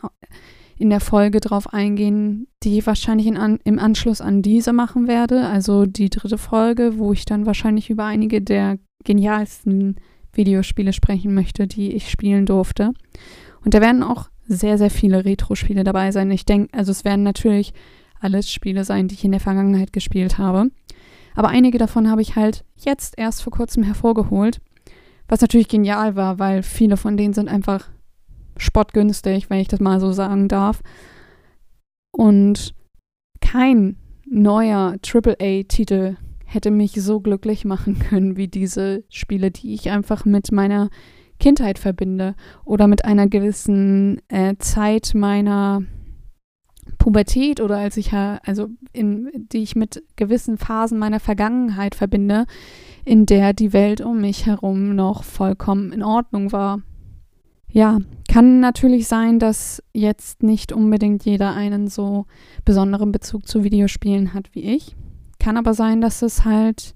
in 0.84 0.90
der 0.90 1.00
Folge 1.00 1.40
drauf 1.40 1.72
eingehen, 1.74 2.48
die 2.62 2.78
ich 2.78 2.86
wahrscheinlich 2.86 3.28
in, 3.28 3.38
im 3.64 3.80
Anschluss 3.80 4.20
an 4.20 4.42
diese 4.42 4.74
machen 4.74 5.08
werde. 5.08 5.48
Also 5.48 5.86
die 5.86 6.10
dritte 6.10 6.38
Folge, 6.38 6.98
wo 6.98 7.14
ich 7.14 7.24
dann 7.24 7.46
wahrscheinlich 7.46 7.90
über 7.90 8.04
einige 8.04 8.42
der 8.42 8.80
genialsten 9.06 9.96
Videospiele 10.34 10.92
sprechen 10.92 11.34
möchte, 11.34 11.68
die 11.68 11.94
ich 11.94 12.12
spielen 12.12 12.46
durfte. 12.46 12.92
Und 13.64 13.74
da 13.74 13.80
werden 13.80 14.04
auch 14.04 14.28
sehr, 14.46 14.78
sehr 14.78 14.90
viele 14.90 15.24
Retro-Spiele 15.24 15.86
dabei 15.86 16.12
sein. 16.12 16.30
Ich 16.32 16.44
denke, 16.44 16.78
also 16.78 16.92
es 16.92 17.06
werden 17.06 17.24
natürlich 17.24 17.74
alles 18.20 18.52
Spiele 18.52 18.84
sein, 18.84 19.08
die 19.08 19.16
ich 19.16 19.24
in 19.24 19.32
der 19.32 19.40
Vergangenheit 19.40 19.94
gespielt 19.94 20.38
habe. 20.38 20.70
Aber 21.34 21.48
einige 21.48 21.78
davon 21.78 22.12
habe 22.12 22.22
ich 22.22 22.36
halt 22.36 22.66
jetzt 22.76 23.18
erst 23.18 23.42
vor 23.42 23.54
kurzem 23.54 23.84
hervorgeholt. 23.84 24.60
Was 25.30 25.40
natürlich 25.40 25.70
genial 25.70 26.18
war, 26.18 26.40
weil 26.40 26.62
viele 26.62 26.98
von 26.98 27.16
denen 27.16 27.34
sind 27.34 27.48
einfach 27.48 27.88
spottgünstig, 28.58 29.50
wenn 29.50 29.60
ich 29.60 29.68
das 29.68 29.80
mal 29.80 30.00
so 30.00 30.12
sagen 30.12 30.48
darf. 30.48 30.82
Und 32.12 32.74
kein 33.42 33.98
neuer 34.26 34.96
AAA-Titel 35.06 36.16
hätte 36.46 36.72
mich 36.72 36.94
so 36.94 37.20
glücklich 37.20 37.66
machen 37.66 38.00
können 38.00 38.38
wie 38.38 38.48
diese 38.48 39.04
Spiele, 39.10 39.52
die 39.52 39.74
ich 39.74 39.90
einfach 39.90 40.26
mit 40.26 40.52
meiner 40.52 40.90
Kindheit 41.40 41.80
verbinde 41.80 42.36
oder 42.64 42.88
mit 42.88 43.06
einer 43.06 43.28
gewissen 43.28 44.22
äh, 44.30 44.56
Zeit 44.60 45.14
meiner 45.14 45.84
Pubertät 46.98 47.60
oder 47.60 47.78
als 47.78 47.98
ich 47.98 48.14
also 48.14 48.70
in 48.94 49.30
die 49.34 49.64
ich 49.64 49.76
mit 49.76 50.04
gewissen 50.16 50.58
Phasen 50.58 51.00
meiner 51.00 51.20
Vergangenheit 51.20 51.96
verbinde, 51.96 52.46
in 53.04 53.26
der 53.26 53.54
die 53.54 53.74
Welt 53.74 54.02
um 54.02 54.22
mich 54.22 54.46
herum 54.46 54.96
noch 54.96 55.24
vollkommen 55.24 55.92
in 55.92 56.04
Ordnung 56.04 56.52
war. 56.52 56.82
Ja, 57.74 57.98
kann 58.30 58.60
natürlich 58.60 59.08
sein, 59.08 59.40
dass 59.40 59.82
jetzt 59.94 60.44
nicht 60.44 60.72
unbedingt 60.72 61.26
jeder 61.26 61.56
einen 61.56 61.88
so 61.88 62.28
besonderen 62.66 63.12
Bezug 63.12 63.48
zu 63.48 63.64
Videospielen 63.64 64.36
hat 64.36 64.54
wie 64.54 64.76
ich. 64.76 64.96
Kann 65.40 65.58
aber 65.58 65.74
sein, 65.74 66.00
dass 66.00 66.22
es 66.22 66.46
halt 66.46 66.94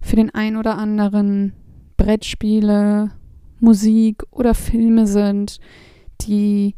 für 0.00 0.14
den 0.14 0.30
einen 0.30 0.56
oder 0.56 0.78
anderen 0.78 1.52
Brettspiele, 1.96 3.10
Musik 3.58 4.22
oder 4.30 4.54
Filme 4.54 5.08
sind, 5.08 5.58
die 6.20 6.76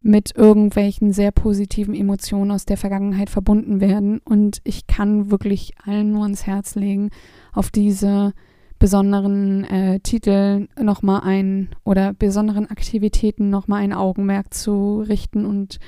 mit 0.00 0.36
irgendwelchen 0.36 1.12
sehr 1.12 1.32
positiven 1.32 1.94
Emotionen 1.94 2.52
aus 2.52 2.64
der 2.64 2.76
Vergangenheit 2.76 3.28
verbunden 3.28 3.80
werden. 3.80 4.20
Und 4.24 4.60
ich 4.62 4.86
kann 4.86 5.32
wirklich 5.32 5.72
allen 5.84 6.12
nur 6.12 6.26
ins 6.26 6.46
Herz 6.46 6.76
legen, 6.76 7.10
auf 7.52 7.72
diese 7.72 8.34
besonderen 8.82 9.62
äh, 9.62 10.00
Titel 10.00 10.66
nochmal 10.76 11.20
ein 11.20 11.68
oder 11.84 12.12
besonderen 12.14 12.68
Aktivitäten 12.68 13.48
nochmal 13.48 13.82
ein 13.82 13.92
Augenmerk 13.92 14.52
zu 14.52 15.02
richten 15.02 15.46
und 15.46 15.78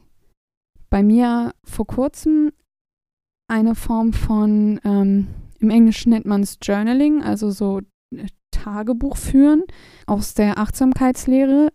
bei 0.92 1.02
mir 1.02 1.54
vor 1.64 1.88
kurzem 1.88 2.52
eine 3.52 3.76
Form 3.76 4.14
von, 4.14 4.80
ähm, 4.84 5.28
im 5.60 5.70
Englischen 5.70 6.10
nennt 6.12 6.26
man 6.26 6.42
es 6.42 6.58
Journaling, 6.62 7.22
also 7.22 7.52
so 7.52 7.82
äh, 8.16 8.26
Tagebuch 8.52 9.18
führen 9.18 9.64
aus 10.08 10.34
der 10.34 10.58
Achtsamkeitslehre, 10.58 11.70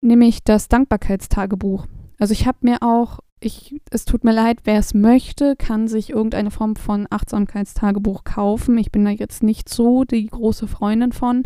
nämlich 0.00 0.42
das 0.42 0.68
Dankbarkeitstagebuch. 0.68 1.86
Also 2.18 2.32
ich 2.32 2.46
habe 2.46 2.58
mir 2.62 2.82
auch, 2.82 3.20
ich, 3.40 3.80
es 3.90 4.04
tut 4.04 4.24
mir 4.24 4.32
leid, 4.32 4.60
wer 4.64 4.78
es 4.78 4.92
möchte, 4.92 5.54
kann 5.56 5.86
sich 5.86 6.10
irgendeine 6.10 6.50
Form 6.50 6.76
von 6.76 7.06
Achtsamkeitstagebuch 7.10 8.24
kaufen. 8.24 8.76
Ich 8.78 8.90
bin 8.90 9.04
da 9.04 9.10
jetzt 9.10 9.42
nicht 9.42 9.68
so 9.68 10.04
die 10.04 10.26
große 10.26 10.66
Freundin 10.66 11.12
von. 11.12 11.44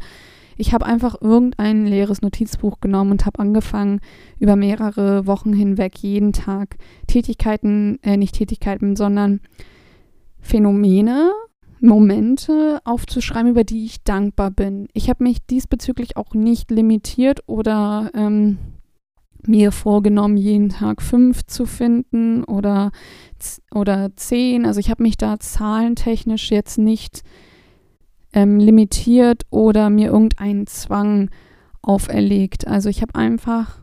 Ich 0.59 0.75
habe 0.75 0.85
einfach 0.85 1.17
irgendein 1.21 1.87
leeres 1.87 2.21
Notizbuch 2.21 2.81
genommen 2.81 3.12
und 3.12 3.27
habe 3.27 3.38
angefangen, 3.38 4.00
über 4.41 4.57
mehrere 4.57 5.27
Wochen 5.27 5.53
hinweg 5.53 5.97
jeden 5.99 6.33
Tag 6.33 6.77
Tätigkeiten, 7.07 7.99
äh, 8.03 8.17
nicht 8.17 8.35
Tätigkeiten, 8.35 8.97
sondern 8.97 9.41
Phänomene, 10.41 11.31
Momente 11.81 12.81
aufzuschreiben, 12.85 13.53
über 13.53 13.62
die 13.62 13.85
ich 13.85 14.03
dankbar 14.03 14.50
bin. 14.50 14.88
Ich 14.95 15.09
habe 15.09 15.23
mich 15.23 15.47
diesbezüglich 15.47 16.17
auch 16.17 16.35
nicht 16.35 16.73
limitiert 16.73 17.41
oder 17.47 18.11
ähm, 18.15 18.59
mir 19.47 19.71
vorgenommen, 19.71 20.37
jeden 20.37 20.71
Tag 20.71 21.03
fünf 21.03 21.47
zu 21.47 21.67
finden 21.67 22.43
oder, 22.43 22.91
oder 23.73 24.11
zehn. 24.17 24.67
Also 24.67 24.81
ich 24.81 24.91
habe 24.91 25.05
mich 25.05 25.17
da 25.17 25.38
zahlentechnisch 25.38 26.50
jetzt 26.50 26.79
nicht 26.79 27.23
ähm, 28.32 28.58
limitiert 28.58 29.47
oder 29.50 29.90
mir 29.90 30.08
irgendeinen 30.08 30.66
Zwang 30.66 31.30
auferlegt. 31.82 32.66
Also 32.66 32.88
ich 32.88 33.02
habe 33.02 33.14
einfach, 33.14 33.78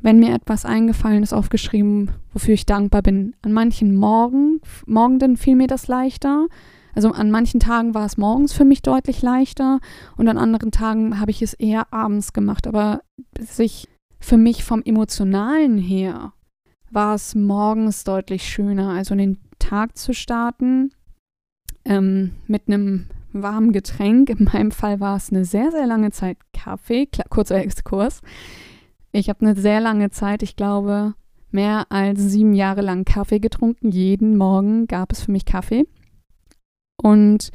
wenn 0.00 0.18
mir 0.18 0.34
etwas 0.34 0.64
eingefallen 0.64 1.22
ist, 1.22 1.32
aufgeschrieben, 1.32 2.10
wofür 2.32 2.54
ich 2.54 2.66
dankbar 2.66 3.02
bin. 3.02 3.34
An 3.42 3.52
manchen 3.52 3.94
Morgen, 3.94 4.60
Morgenden 4.86 5.36
fiel 5.36 5.56
mir 5.56 5.66
das 5.66 5.88
leichter. 5.88 6.46
Also 6.94 7.10
an 7.12 7.30
manchen 7.30 7.60
Tagen 7.60 7.94
war 7.94 8.04
es 8.04 8.18
morgens 8.18 8.52
für 8.52 8.64
mich 8.64 8.82
deutlich 8.82 9.22
leichter 9.22 9.80
und 10.16 10.28
an 10.28 10.36
anderen 10.36 10.72
Tagen 10.72 11.20
habe 11.20 11.30
ich 11.30 11.40
es 11.40 11.54
eher 11.54 11.92
abends 11.92 12.32
gemacht. 12.32 12.66
Aber 12.66 13.00
sich 13.40 13.88
für 14.20 14.36
mich 14.36 14.62
vom 14.62 14.82
emotionalen 14.82 15.78
her 15.78 16.32
war 16.90 17.14
es 17.14 17.34
morgens 17.34 18.04
deutlich 18.04 18.44
schöner, 18.44 18.90
also 18.90 19.14
den 19.14 19.38
Tag 19.58 19.96
zu 19.96 20.12
starten 20.12 20.92
ähm, 21.84 22.32
mit 22.46 22.68
einem 22.68 23.06
warmen 23.32 23.72
Getränk. 23.72 24.30
In 24.30 24.44
meinem 24.52 24.70
Fall 24.70 25.00
war 25.00 25.16
es 25.16 25.30
eine 25.30 25.44
sehr, 25.44 25.70
sehr 25.70 25.86
lange 25.86 26.10
Zeit 26.10 26.38
Kaffee. 26.52 27.06
Klar, 27.06 27.26
kurzer 27.28 27.56
Exkurs. 27.56 28.20
Ich 29.12 29.28
habe 29.28 29.40
eine 29.40 29.54
sehr 29.54 29.80
lange 29.80 30.10
Zeit, 30.10 30.42
ich 30.42 30.56
glaube, 30.56 31.14
mehr 31.50 31.86
als 31.90 32.20
sieben 32.20 32.54
Jahre 32.54 32.80
lang 32.80 33.04
Kaffee 33.04 33.40
getrunken. 33.40 33.90
Jeden 33.90 34.36
Morgen 34.36 34.86
gab 34.86 35.12
es 35.12 35.22
für 35.22 35.32
mich 35.32 35.44
Kaffee. 35.44 35.86
Und 36.96 37.50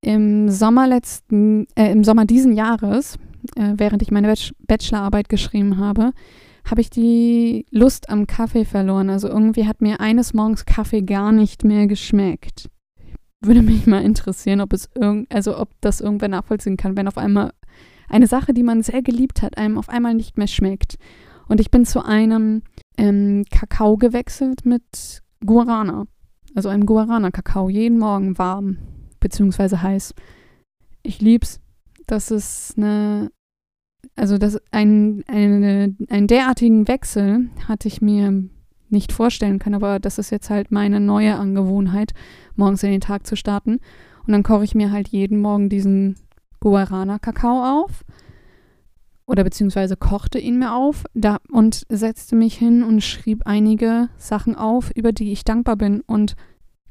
im 0.00 0.48
Sommer 0.48 0.88
letzten, 0.88 1.66
äh, 1.76 1.92
im 1.92 2.02
Sommer 2.02 2.24
diesen 2.26 2.52
Jahres, 2.52 3.18
äh, 3.56 3.74
während 3.76 4.02
ich 4.02 4.10
meine 4.10 4.34
Bachelorarbeit 4.66 5.28
geschrieben 5.28 5.78
habe, 5.78 6.12
habe 6.68 6.80
ich 6.80 6.90
die 6.90 7.66
Lust 7.70 8.08
am 8.08 8.26
Kaffee 8.26 8.64
verloren. 8.64 9.10
Also 9.10 9.28
irgendwie 9.28 9.66
hat 9.66 9.80
mir 9.80 10.00
eines 10.00 10.34
Morgens 10.34 10.64
Kaffee 10.64 11.02
gar 11.02 11.30
nicht 11.32 11.64
mehr 11.64 11.86
geschmeckt 11.86 12.68
würde 13.44 13.62
mich 13.62 13.86
mal 13.86 14.02
interessieren, 14.02 14.60
ob 14.60 14.72
es 14.72 14.88
irgend, 14.94 15.32
also 15.32 15.58
ob 15.58 15.70
das 15.80 16.00
irgendwer 16.00 16.28
nachvollziehen 16.28 16.76
kann, 16.76 16.96
wenn 16.96 17.08
auf 17.08 17.18
einmal 17.18 17.52
eine 18.08 18.26
Sache, 18.26 18.52
die 18.52 18.62
man 18.62 18.82
sehr 18.82 19.02
geliebt 19.02 19.42
hat, 19.42 19.56
einem 19.56 19.78
auf 19.78 19.88
einmal 19.88 20.14
nicht 20.14 20.38
mehr 20.38 20.46
schmeckt. 20.46 20.98
Und 21.48 21.60
ich 21.60 21.70
bin 21.70 21.84
zu 21.84 22.04
einem 22.04 22.62
ähm, 22.96 23.44
Kakao 23.50 23.96
gewechselt 23.96 24.64
mit 24.64 25.22
Guarana. 25.44 26.06
Also 26.54 26.68
einem 26.68 26.86
Guarana-Kakao, 26.86 27.68
jeden 27.68 27.98
Morgen 27.98 28.38
warm, 28.38 28.78
beziehungsweise 29.20 29.82
heiß. 29.82 30.14
Ich 31.02 31.20
lieb's. 31.20 31.60
Das 32.06 32.30
ist 32.30 32.76
eine, 32.76 33.30
also 34.16 34.36
das 34.36 34.60
ein, 34.70 35.24
eine, 35.26 35.96
einen 36.10 36.26
derartigen 36.26 36.88
Wechsel 36.88 37.48
hatte 37.66 37.88
ich 37.88 38.02
mir 38.02 38.44
nicht 38.92 39.12
vorstellen 39.12 39.58
können, 39.58 39.74
aber 39.74 39.98
das 39.98 40.18
ist 40.18 40.30
jetzt 40.30 40.50
halt 40.50 40.70
meine 40.70 41.00
neue 41.00 41.36
Angewohnheit, 41.36 42.12
morgens 42.56 42.82
in 42.82 42.90
den 42.90 43.00
Tag 43.00 43.26
zu 43.26 43.36
starten. 43.36 43.80
Und 44.26 44.32
dann 44.32 44.42
koche 44.42 44.64
ich 44.64 44.74
mir 44.74 44.92
halt 44.92 45.08
jeden 45.08 45.40
Morgen 45.40 45.68
diesen 45.68 46.16
Guarana-Kakao 46.60 47.82
auf 47.82 48.04
oder 49.26 49.44
beziehungsweise 49.44 49.96
kochte 49.96 50.38
ihn 50.38 50.58
mir 50.58 50.74
auf 50.74 51.04
da, 51.14 51.38
und 51.50 51.86
setzte 51.88 52.36
mich 52.36 52.54
hin 52.56 52.82
und 52.82 53.02
schrieb 53.02 53.42
einige 53.46 54.08
Sachen 54.16 54.54
auf, 54.54 54.90
über 54.94 55.12
die 55.12 55.32
ich 55.32 55.44
dankbar 55.44 55.76
bin. 55.76 56.00
Und 56.02 56.34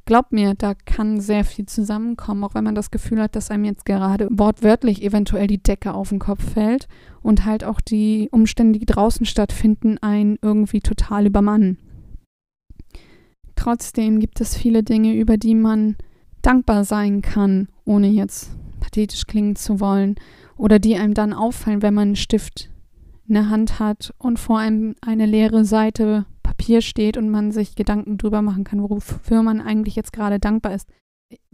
glaub 0.06 0.32
mir, 0.32 0.56
da 0.56 0.74
kann 0.74 1.20
sehr 1.20 1.46
viel 1.46 1.66
zusammenkommen, 1.66 2.44
auch 2.44 2.56
wenn 2.56 2.64
man 2.64 2.76
das 2.76 2.92
Gefühl 2.92 3.22
hat, 3.22 3.36
dass 3.36 3.52
einem 3.52 3.66
jetzt 3.66 3.86
gerade 3.86 4.28
wortwörtlich 4.32 5.04
eventuell 5.04 5.48
die 5.48 5.62
Decke 5.62 5.94
auf 5.94 6.10
den 6.10 6.20
Kopf 6.20 6.54
fällt 6.54 6.88
und 7.22 7.46
halt 7.46 7.64
auch 7.64 7.82
die 7.82 8.30
Umstände, 8.32 8.80
die 8.80 8.86
draußen 8.86 9.26
stattfinden, 9.26 9.98
einen 10.00 10.38
irgendwie 10.42 10.80
total 10.80 11.28
übermannen. 11.28 11.78
Trotzdem 13.62 14.20
gibt 14.20 14.42
es 14.42 14.58
viele 14.58 14.82
Dinge, 14.82 15.14
über 15.14 15.38
die 15.38 15.54
man 15.54 15.96
dankbar 16.42 16.84
sein 16.84 17.22
kann, 17.22 17.68
ohne 17.86 18.08
jetzt 18.08 18.50
pathetisch 18.80 19.28
klingen 19.28 19.56
zu 19.56 19.80
wollen 19.80 20.16
oder 20.58 20.80
die 20.80 20.96
einem 20.96 21.14
dann 21.14 21.32
auffallen, 21.32 21.84
wenn 21.84 21.94
man 21.94 22.08
einen 22.08 22.16
Stift 22.16 22.72
in 23.28 23.36
der 23.36 23.52
Hand 23.52 23.78
hat 23.78 24.16
und 24.18 24.40
vor 24.40 24.58
einem 24.58 24.96
eine 25.02 25.28
leere 25.28 25.64
Seite 25.64 26.26
Papier 26.42 26.82
steht 26.82 27.18
und 27.18 27.30
man 27.30 27.52
sich 27.52 27.76
Gedanken 27.76 28.18
drüber 28.18 28.42
machen 28.42 28.64
kann, 28.64 28.82
wofür 28.82 29.44
man 29.44 29.62
eigentlich 29.62 29.96
jetzt 29.96 30.12
gerade 30.12 30.40
dankbar 30.40 30.74
ist. 30.74 30.90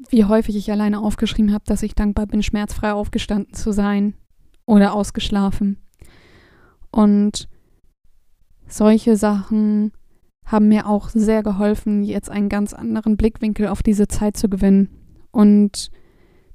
Wie 0.08 0.24
häufig 0.24 0.56
ich 0.56 0.72
alleine 0.72 1.02
aufgeschrieben 1.02 1.52
habe, 1.52 1.66
dass 1.68 1.84
ich 1.84 1.94
dankbar 1.94 2.28
bin, 2.28 2.42
schmerzfrei 2.42 2.94
aufgestanden 2.94 3.54
zu 3.54 3.74
sein 3.74 4.14
oder 4.66 4.94
ausgeschlafen. 4.94 5.76
Und 6.90 7.50
solche 8.66 9.18
Sachen 9.18 9.92
haben 10.48 10.70
mir 10.70 10.88
auch 10.88 11.10
sehr 11.10 11.44
geholfen, 11.44 12.04
jetzt 12.04 12.30
einen 12.30 12.50
ganz 12.50 12.74
anderen 12.74 13.18
Blickwinkel 13.18 13.68
auf 13.68 13.84
diese 13.84 14.08
Zeit 14.08 14.38
zu 14.38 14.50
gewinnen. 14.50 14.90
Und 15.32 15.92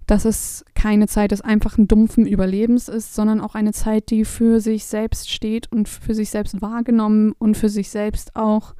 dass 0.06 0.24
es 0.24 0.64
keine 0.74 1.06
Zeit 1.06 1.30
des 1.30 1.42
einfachen, 1.42 1.86
dumpfen 1.88 2.26
Überlebens 2.26 2.88
ist, 2.88 3.14
sondern 3.14 3.40
auch 3.40 3.54
eine 3.54 3.72
Zeit, 3.72 4.10
die 4.10 4.24
für 4.24 4.60
sich 4.60 4.86
selbst 4.86 5.30
steht 5.30 5.70
und 5.70 5.88
für 5.88 6.14
sich 6.14 6.30
selbst 6.30 6.60
wahrgenommen 6.60 7.32
und 7.38 7.56
für 7.56 7.68
sich 7.68 7.90
selbst 7.90 8.34
auch 8.34 8.74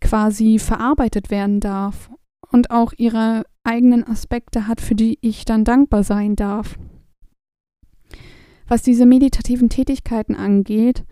quasi 0.00 0.58
verarbeitet 0.58 1.30
werden 1.30 1.60
darf 1.60 2.10
und 2.50 2.70
auch 2.70 2.92
ihre 2.96 3.44
eigenen 3.64 4.06
Aspekte 4.06 4.68
hat, 4.68 4.80
für 4.80 4.94
die 4.94 5.18
ich 5.20 5.44
dann 5.44 5.64
dankbar 5.64 6.04
sein 6.04 6.36
darf. 6.36 6.78
Was 8.68 8.82
diese 8.82 9.04
meditativen 9.04 9.68
Tätigkeiten 9.68 10.34
angeht, 10.34 11.04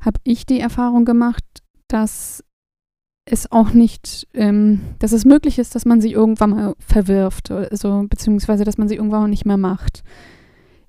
habe 0.00 0.20
ich 0.24 0.46
die 0.46 0.60
Erfahrung 0.60 1.04
gemacht, 1.04 1.63
dass 1.94 2.42
es 3.24 3.50
auch 3.52 3.70
nicht, 3.72 4.26
ähm, 4.34 4.80
dass 4.98 5.12
es 5.12 5.24
möglich 5.24 5.58
ist, 5.58 5.74
dass 5.74 5.86
man 5.86 6.00
sie 6.00 6.12
irgendwann 6.12 6.50
mal 6.50 6.74
verwirft, 6.78 7.50
also, 7.50 8.04
beziehungsweise 8.08 8.64
dass 8.64 8.76
man 8.76 8.88
sie 8.88 8.96
irgendwann 8.96 9.22
mal 9.22 9.28
nicht 9.28 9.46
mehr 9.46 9.56
macht. 9.56 10.02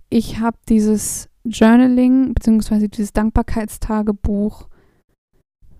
Ich 0.10 0.40
habe 0.40 0.58
dieses 0.68 1.30
Journaling, 1.46 2.34
beziehungsweise 2.34 2.90
dieses 2.90 3.14
Dankbarkeitstagebuch 3.14 4.68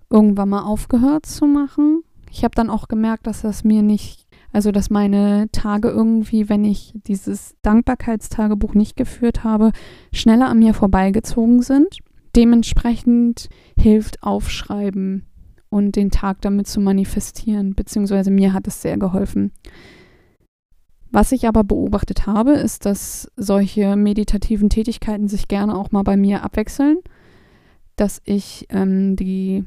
irgendwann 0.08 0.48
mal 0.48 0.62
aufgehört 0.62 1.26
zu 1.26 1.46
machen. 1.46 2.02
Ich 2.30 2.44
habe 2.44 2.54
dann 2.54 2.70
auch 2.70 2.88
gemerkt, 2.88 3.26
dass 3.26 3.42
das 3.42 3.64
mir 3.64 3.82
nicht, 3.82 4.26
also 4.52 4.70
dass 4.70 4.90
meine 4.90 5.48
Tage 5.52 5.88
irgendwie, 5.88 6.48
wenn 6.48 6.64
ich 6.64 6.94
dieses 7.06 7.56
Dankbarkeitstagebuch 7.62 8.74
nicht 8.74 8.96
geführt 8.96 9.44
habe, 9.44 9.72
schneller 10.12 10.48
an 10.48 10.60
mir 10.60 10.72
vorbeigezogen 10.72 11.62
sind. 11.62 11.98
Dementsprechend 12.36 13.48
hilft 13.78 14.22
Aufschreiben 14.22 15.24
und 15.70 15.96
den 15.96 16.10
Tag 16.10 16.42
damit 16.42 16.66
zu 16.66 16.80
manifestieren, 16.80 17.74
beziehungsweise 17.74 18.30
mir 18.30 18.52
hat 18.52 18.66
es 18.66 18.82
sehr 18.82 18.98
geholfen. 18.98 19.52
Was 21.10 21.32
ich 21.32 21.48
aber 21.48 21.64
beobachtet 21.64 22.26
habe, 22.26 22.52
ist, 22.52 22.84
dass 22.84 23.30
solche 23.36 23.96
meditativen 23.96 24.68
Tätigkeiten 24.68 25.28
sich 25.28 25.48
gerne 25.48 25.74
auch 25.74 25.92
mal 25.92 26.02
bei 26.02 26.16
mir 26.16 26.42
abwechseln, 26.42 26.98
dass 27.96 28.20
ich 28.24 28.66
ähm, 28.68 29.16
die 29.16 29.64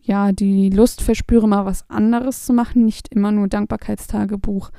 ja 0.00 0.32
die 0.32 0.70
Lust 0.70 1.02
verspüre, 1.02 1.46
mal 1.46 1.66
was 1.66 1.88
anderes 1.90 2.46
zu 2.46 2.54
machen, 2.54 2.84
nicht 2.86 3.14
immer 3.14 3.30
nur 3.30 3.48
Dankbarkeitstagebuch 3.48 4.70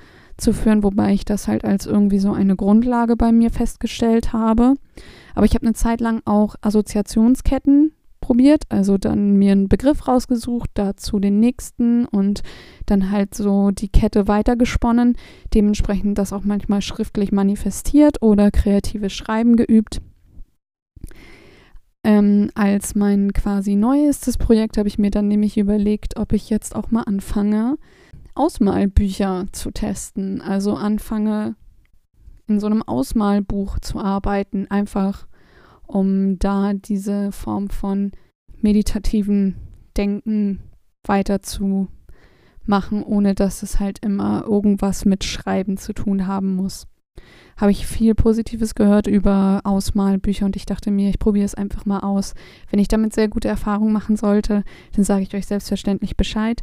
zu 0.42 0.54
führen, 0.54 0.84
wobei 0.84 1.14
ich 1.14 1.26
das 1.26 1.48
halt 1.48 1.64
als 1.64 1.86
irgendwie 1.86 2.20
so 2.20 2.34
eine 2.34 2.56
Grundlage 2.56 3.16
bei 3.16 3.32
mir 3.32 3.50
festgestellt 3.50 4.34
habe. 4.34 4.76
Aber 5.36 5.46
ich 5.46 5.54
habe 5.56 5.66
eine 5.66 5.74
Zeit 5.74 6.02
lang 6.02 6.22
auch 6.26 6.56
Assoziationsketten 6.62 7.94
probiert, 8.22 8.64
also 8.70 8.98
dann 8.98 9.34
mir 9.38 9.52
einen 9.52 9.68
Begriff 9.68 10.08
rausgesucht, 10.08 10.70
dazu 10.76 11.20
den 11.20 11.40
nächsten 11.40 12.06
und 12.06 12.44
dann 12.86 13.12
halt 13.12 13.34
so 13.34 13.72
die 13.72 13.90
Kette 13.90 14.28
weitergesponnen, 14.28 15.18
dementsprechend 15.54 16.18
das 16.18 16.32
auch 16.32 16.44
manchmal 16.44 16.82
schriftlich 16.82 17.32
manifestiert 17.32 18.22
oder 18.22 18.52
kreatives 18.52 19.12
Schreiben 19.12 19.56
geübt. 19.56 20.02
Ähm, 22.04 22.50
als 22.56 22.96
mein 22.96 23.34
quasi 23.34 23.76
neuestes 23.76 24.38
Projekt 24.38 24.78
habe 24.78 24.88
ich 24.88 24.98
mir 24.98 25.12
dann 25.12 25.28
nämlich 25.28 25.58
überlegt, 25.58 26.18
ob 26.18 26.34
ich 26.34 26.50
jetzt 26.50 26.76
auch 26.76 26.90
mal 26.90 27.04
anfange, 27.04 27.78
Ausmalbücher 28.36 29.46
zu 29.52 29.72
testen. 29.72 30.42
Also 30.42 30.76
anfange 30.76 31.56
in 32.48 32.60
so 32.60 32.68
einem 32.68 32.84
Ausmalbuch 32.84 33.80
zu 33.80 34.00
arbeiten, 34.00 34.68
einfach 34.70 35.28
um 35.88 36.40
da 36.40 36.74
diese 36.74 37.32
Form 37.32 37.70
von 37.70 38.12
meditativen 38.62 39.56
Denken 39.98 40.60
weiter 41.04 41.42
zu 41.42 41.88
machen, 42.66 43.04
ohne 43.04 43.36
dass 43.36 43.64
es 43.64 43.80
halt 43.80 44.00
immer 44.06 44.44
irgendwas 44.48 45.06
mit 45.06 45.24
Schreiben 45.24 45.78
zu 45.78 45.94
tun 45.94 46.28
haben 46.28 46.56
muss. 46.56 46.88
Habe 47.58 47.72
ich 47.72 47.86
viel 47.86 48.16
Positives 48.16 48.76
gehört 48.76 49.08
über 49.08 49.62
Ausmalbücher 49.64 50.46
und 50.46 50.56
ich 50.56 50.66
dachte 50.66 50.90
mir, 50.90 51.10
ich 51.10 51.20
probiere 51.20 51.46
es 51.46 51.56
einfach 51.56 51.86
mal 51.86 52.00
aus. 52.00 52.34
Wenn 52.70 52.80
ich 52.80 52.88
damit 52.88 53.14
sehr 53.14 53.28
gute 53.28 53.48
Erfahrungen 53.48 53.94
machen 53.94 54.16
sollte, 54.16 54.64
dann 54.96 55.04
sage 55.04 55.24
ich 55.24 55.36
euch 55.36 55.46
selbstverständlich 55.46 56.16
Bescheid. 56.16 56.62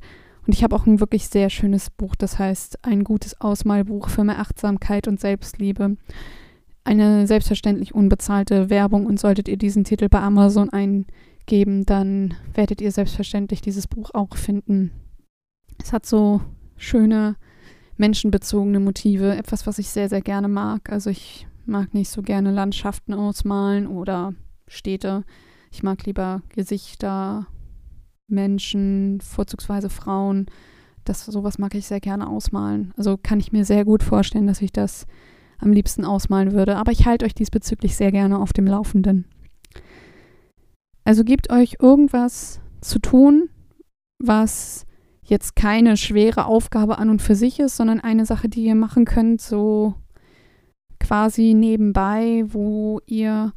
Und 0.49 0.55
ich 0.55 0.65
habe 0.65 0.75
auch 0.75 0.87
ein 0.87 0.99
wirklich 0.99 1.29
sehr 1.29 1.51
schönes 1.51 1.91
Buch, 1.91 2.17
das 2.17 2.41
heißt 2.41 2.85
ein 2.85 3.05
gutes 3.05 3.41
Ausmalbuch 3.41 4.09
für 4.09 4.25
mehr 4.25 4.41
Achtsamkeit 4.41 5.07
und 5.07 5.21
Selbstliebe 5.21 5.97
eine 6.89 7.27
selbstverständlich 7.27 7.95
unbezahlte 7.95 8.71
Werbung 8.71 9.05
und 9.05 9.21
solltet 9.21 9.47
ihr 9.47 9.59
diesen 9.59 9.85
Titel 9.85 10.09
bei 10.09 10.21
Amazon 10.21 10.71
eingeben, 10.71 11.85
dann 11.85 12.35
werdet 12.55 12.81
ihr 12.81 12.91
selbstverständlich 12.93 13.61
dieses 13.61 13.87
Buch 13.87 14.11
auch 14.15 14.37
finden. 14.37 14.91
Es 15.79 15.93
hat 15.93 16.07
so 16.07 16.41
schöne 16.79 17.37
menschenbezogene 17.99 18.81
Motive, 18.81 19.37
etwas, 19.37 19.67
was 19.67 19.79
ich 19.79 19.91
sehr, 19.91 20.09
sehr 20.09 20.23
gerne 20.23 20.49
mag. 20.49 20.91
Also 20.91 21.11
ich 21.11 21.47
mag 21.67 21.93
nicht 21.93 22.09
so 22.09 22.23
gerne 22.23 22.53
Landschaften 22.53 23.13
ausmalen 23.13 23.87
oder 23.87 24.33
Städte. 24.67 25.25
Ich 25.71 25.83
mag 25.83 26.07
lieber 26.07 26.41
Gesichter, 26.49 27.49
Menschen, 28.29 29.21
vorzugsweise 29.21 29.91
Frauen. 29.91 30.47
Das 31.05 31.25
sowas 31.25 31.59
mag 31.59 31.75
ich 31.75 31.87
sehr 31.87 32.01
gerne 32.01 32.29
ausmalen. 32.29 32.93
Also 32.97 33.17
kann 33.17 33.41
ich 33.41 33.53
mir 33.53 33.65
sehr 33.65 33.85
gut 33.85 34.03
vorstellen, 34.03 34.47
dass 34.47 34.63
ich 34.63 34.73
das 34.73 35.07
am 35.59 35.73
liebsten 35.73 36.05
ausmalen 36.05 36.53
würde. 36.53 36.77
Aber 36.77 36.93
ich 36.93 37.07
halte 37.07 37.25
euch 37.25 37.35
diesbezüglich 37.35 37.97
sehr 37.97 38.13
gerne 38.13 38.39
auf 38.39 38.53
dem 38.53 38.67
Laufenden. 38.67 39.27
Also 41.05 41.25
gebt 41.25 41.51
euch 41.51 41.77
irgendwas 41.81 42.61
zu 42.81 42.99
tun, 42.99 43.49
was 44.19 44.85
jetzt 45.25 45.57
keine 45.57 45.97
schwere 45.97 46.47
Aufgabe 46.47 46.99
an 46.99 47.11
und 47.11 47.23
für 47.23 47.35
sich 47.35 47.61
ist, 47.61 47.77
sondern 47.77 48.01
eine 48.01 48.27
Sache, 48.27 48.49
die 48.49 48.65
ihr 48.65 48.75
machen 48.75 49.05
könnt, 49.05 49.41
so 49.41 49.95
quasi 51.01 51.55
nebenbei, 51.55 52.45
wo 52.49 53.01
ihr 53.07 53.53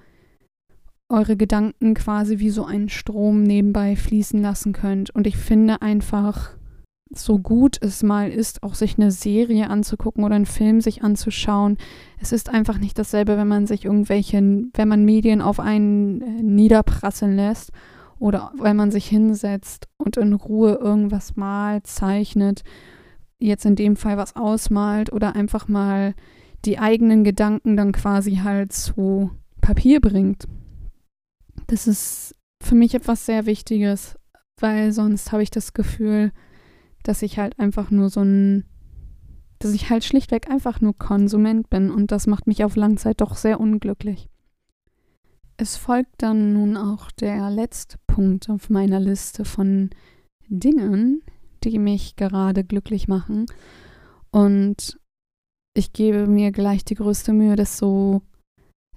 eure 1.11 1.35
Gedanken 1.37 1.93
quasi 1.93 2.39
wie 2.39 2.49
so 2.49 2.65
einen 2.65 2.89
Strom 2.89 3.43
nebenbei 3.43 3.95
fließen 3.95 4.41
lassen 4.41 4.73
könnt. 4.73 5.09
Und 5.11 5.27
ich 5.27 5.37
finde 5.37 5.81
einfach, 5.81 6.51
so 7.13 7.39
gut 7.39 7.77
es 7.81 8.03
mal 8.03 8.29
ist, 8.29 8.63
auch 8.63 8.75
sich 8.75 8.97
eine 8.97 9.11
Serie 9.11 9.69
anzugucken 9.69 10.23
oder 10.23 10.35
einen 10.35 10.45
Film 10.45 10.81
sich 10.81 11.03
anzuschauen. 11.03 11.77
Es 12.19 12.31
ist 12.31 12.49
einfach 12.49 12.77
nicht 12.77 12.97
dasselbe, 12.97 13.37
wenn 13.37 13.47
man 13.47 13.67
sich 13.67 13.85
irgendwelche, 13.85 14.39
wenn 14.73 14.87
man 14.87 15.05
Medien 15.05 15.41
auf 15.41 15.59
einen 15.59 16.21
äh, 16.21 16.41
niederprasseln 16.41 17.35
lässt 17.35 17.71
oder 18.19 18.53
wenn 18.57 18.77
man 18.77 18.91
sich 18.91 19.07
hinsetzt 19.07 19.87
und 19.97 20.17
in 20.17 20.33
Ruhe 20.33 20.75
irgendwas 20.75 21.35
malt, 21.35 21.87
zeichnet, 21.87 22.63
jetzt 23.39 23.65
in 23.65 23.75
dem 23.75 23.95
Fall 23.95 24.17
was 24.17 24.35
ausmalt 24.35 25.11
oder 25.11 25.35
einfach 25.35 25.67
mal 25.67 26.13
die 26.63 26.79
eigenen 26.79 27.23
Gedanken 27.23 27.75
dann 27.75 27.91
quasi 27.91 28.37
halt 28.37 28.71
zu 28.71 29.31
Papier 29.59 29.99
bringt. 29.99 30.47
Das 31.71 31.87
ist 31.87 32.35
für 32.61 32.75
mich 32.75 32.93
etwas 32.95 33.25
sehr 33.25 33.45
Wichtiges, 33.45 34.19
weil 34.59 34.91
sonst 34.91 35.31
habe 35.31 35.41
ich 35.41 35.51
das 35.51 35.71
Gefühl, 35.71 36.33
dass 37.03 37.21
ich 37.21 37.39
halt 37.39 37.59
einfach 37.59 37.91
nur 37.91 38.09
so 38.09 38.19
ein, 38.19 38.65
dass 39.59 39.71
ich 39.71 39.89
halt 39.89 40.03
schlichtweg 40.03 40.49
einfach 40.49 40.81
nur 40.81 40.97
Konsument 40.97 41.69
bin 41.69 41.89
und 41.89 42.11
das 42.11 42.27
macht 42.27 42.45
mich 42.45 42.65
auf 42.65 42.75
Langzeit 42.75 43.21
doch 43.21 43.37
sehr 43.37 43.61
unglücklich. 43.61 44.27
Es 45.55 45.77
folgt 45.77 46.21
dann 46.21 46.51
nun 46.51 46.75
auch 46.75 47.09
der 47.09 47.49
letzte 47.49 47.97
Punkt 48.05 48.49
auf 48.49 48.69
meiner 48.69 48.99
Liste 48.99 49.45
von 49.45 49.91
Dingen, 50.49 51.23
die 51.63 51.79
mich 51.79 52.17
gerade 52.17 52.65
glücklich 52.65 53.07
machen. 53.07 53.45
Und 54.29 54.99
ich 55.73 55.93
gebe 55.93 56.27
mir 56.27 56.51
gleich 56.51 56.83
die 56.83 56.95
größte 56.95 57.31
Mühe, 57.31 57.55
das 57.55 57.77
so 57.77 58.23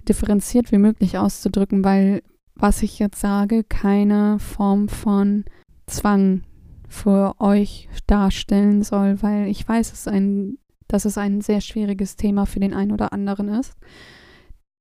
differenziert 0.09 0.73
wie 0.73 0.79
möglich 0.79 1.19
auszudrücken, 1.19 1.85
weil 1.85 2.21
was 2.55 2.83
ich 2.83 2.99
jetzt 2.99 3.21
sage, 3.21 3.65
keine 3.65 4.39
Form 4.39 4.89
von 4.89 5.45
Zwang 5.87 6.43
für 6.89 7.35
euch 7.41 7.89
darstellen 8.07 8.83
soll, 8.83 9.23
weil 9.23 9.49
ich 9.49 9.67
weiß, 9.69 9.93
es 9.93 10.07
ein, 10.07 10.59
dass 10.87 11.05
es 11.05 11.19
ein 11.19 11.41
sehr 11.41 11.61
schwieriges 11.61 12.17
Thema 12.17 12.47
für 12.47 12.61
den 12.61 12.75
einen 12.75 12.93
oder 12.93 13.13
anderen 13.13 13.49
ist, 13.49 13.75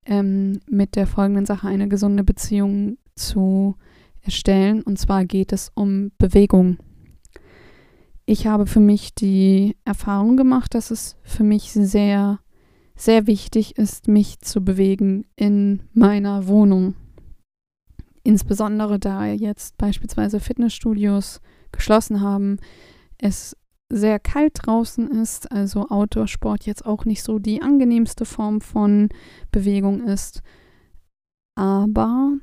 ähm, 0.05 0.59
mit 0.69 0.95
der 0.95 1.07
folgenden 1.07 1.45
Sache 1.45 1.67
eine 1.67 1.87
gesunde 1.87 2.23
Beziehung 2.23 2.97
zu 3.15 3.75
erstellen. 4.21 4.81
Und 4.83 4.99
zwar 4.99 5.25
geht 5.25 5.51
es 5.51 5.71
um 5.73 6.11
Bewegung. 6.17 6.77
Ich 8.25 8.47
habe 8.47 8.67
für 8.67 8.79
mich 8.79 9.13
die 9.15 9.75
Erfahrung 9.83 10.37
gemacht, 10.37 10.75
dass 10.75 10.91
es 10.91 11.17
für 11.23 11.43
mich 11.43 11.73
sehr, 11.73 12.39
sehr 12.95 13.27
wichtig 13.27 13.77
ist, 13.77 14.07
mich 14.07 14.39
zu 14.39 14.63
bewegen 14.63 15.25
in 15.35 15.81
meiner 15.93 16.47
Wohnung. 16.47 16.95
Insbesondere 18.23 18.99
da 18.99 19.25
jetzt 19.25 19.77
beispielsweise 19.77 20.39
Fitnessstudios 20.39 21.41
geschlossen 21.71 22.21
haben, 22.21 22.57
es 23.17 23.57
sehr 23.89 24.19
kalt 24.19 24.53
draußen 24.65 25.07
ist, 25.11 25.51
also 25.51 25.87
Outdoor-Sport 25.89 26.65
jetzt 26.65 26.85
auch 26.85 27.05
nicht 27.05 27.21
so 27.21 27.37
die 27.37 27.61
angenehmste 27.61 28.25
Form 28.25 28.61
von 28.61 29.09
Bewegung 29.51 30.03
ist. 30.03 30.41
Aber 31.55 32.37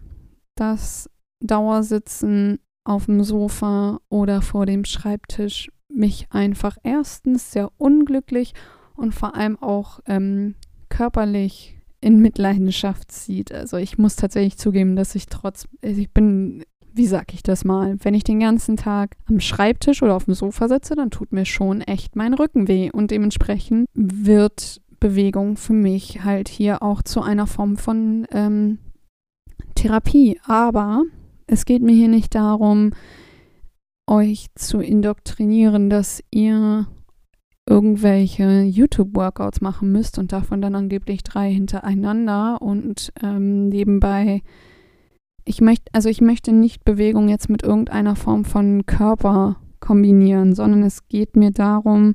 das 0.55 1.11
Dauersitzen 1.41 2.61
auf 2.85 3.07
dem 3.07 3.25
Sofa 3.25 4.01
oder 4.09 4.43
vor 4.43 4.67
dem 4.67 4.85
Schreibtisch 4.85 5.71
mich 5.89 6.27
einfach 6.31 6.77
erstens 6.83 7.51
sehr 7.51 7.71
unglücklich 7.79 8.55
und 8.95 9.15
vor 9.15 9.35
allem 9.35 9.59
auch 9.61 10.01
ähm, 10.07 10.55
körperlich 10.89 11.80
in 12.01 12.21
Mitleidenschaft 12.21 13.13
zieht. 13.13 13.53
Also 13.53 13.77
ich 13.77 13.99
muss 13.99 14.17
tatsächlich 14.17 14.57
zugeben, 14.57 14.97
dass 14.97 15.15
ich 15.15 15.27
trotz, 15.27 15.67
also 15.83 16.01
ich 16.01 16.11
bin, 16.11 16.65
wie 16.93 17.07
sag 17.07 17.35
ich 17.35 17.43
das 17.43 17.65
mal, 17.65 17.97
wenn 18.03 18.15
ich 18.15 18.25
den 18.25 18.41
ganzen 18.41 18.77
Tag 18.77 19.17
am 19.27 19.41
Schreibtisch 19.41 20.03
oder 20.03 20.15
auf 20.15 20.25
dem 20.25 20.35
Sofa 20.35 20.69
sitze, 20.69 20.95
dann 20.95 21.11
tut 21.11 21.33
mir 21.33 21.45
schon 21.45 21.83
echt 21.83 22.17
mein 22.17 22.35
Rücken 22.35 22.69
weh 22.69 22.91
und 22.91 23.11
dementsprechend 23.11 23.87
wird 23.95 24.81
Bewegung 24.99 25.57
für 25.57 25.73
mich 25.73 26.25
halt 26.25 26.49
hier 26.49 26.83
auch 26.83 27.03
zu 27.03 27.23
einer 27.23 27.47
Form 27.47 27.77
von 27.77 28.27
ähm, 28.33 28.79
Therapie. 29.75 30.41
Aber 30.47 31.05
es 31.47 31.65
geht 31.65 31.83
mir 31.83 31.95
hier 31.95 32.09
nicht 32.09 32.35
darum, 32.35 32.93
euch 34.07 34.47
zu 34.55 34.81
indoktrinieren, 34.81 35.89
dass 35.89 36.23
ihr 36.31 36.87
irgendwelche 37.71 38.63
YouTube-Workouts 38.63 39.61
machen 39.61 39.93
müsst 39.93 40.19
und 40.19 40.33
davon 40.33 40.61
dann 40.61 40.75
angeblich 40.75 41.23
drei 41.23 41.53
hintereinander 41.53 42.61
und 42.61 43.13
ähm, 43.23 43.69
nebenbei. 43.69 44.43
Ich 45.45 45.61
möchte, 45.61 45.85
also 45.93 46.09
ich 46.09 46.21
möchte 46.21 46.53
nicht 46.53 46.85
Bewegung 46.85 47.29
jetzt 47.29 47.49
mit 47.49 47.63
irgendeiner 47.63 48.17
Form 48.17 48.45
von 48.45 48.87
Körper 48.87 49.57
kombinieren, 49.79 50.55
sondern 50.55 50.83
es 50.83 51.07
geht 51.07 51.37
mir 51.37 51.53
darum, 51.53 52.15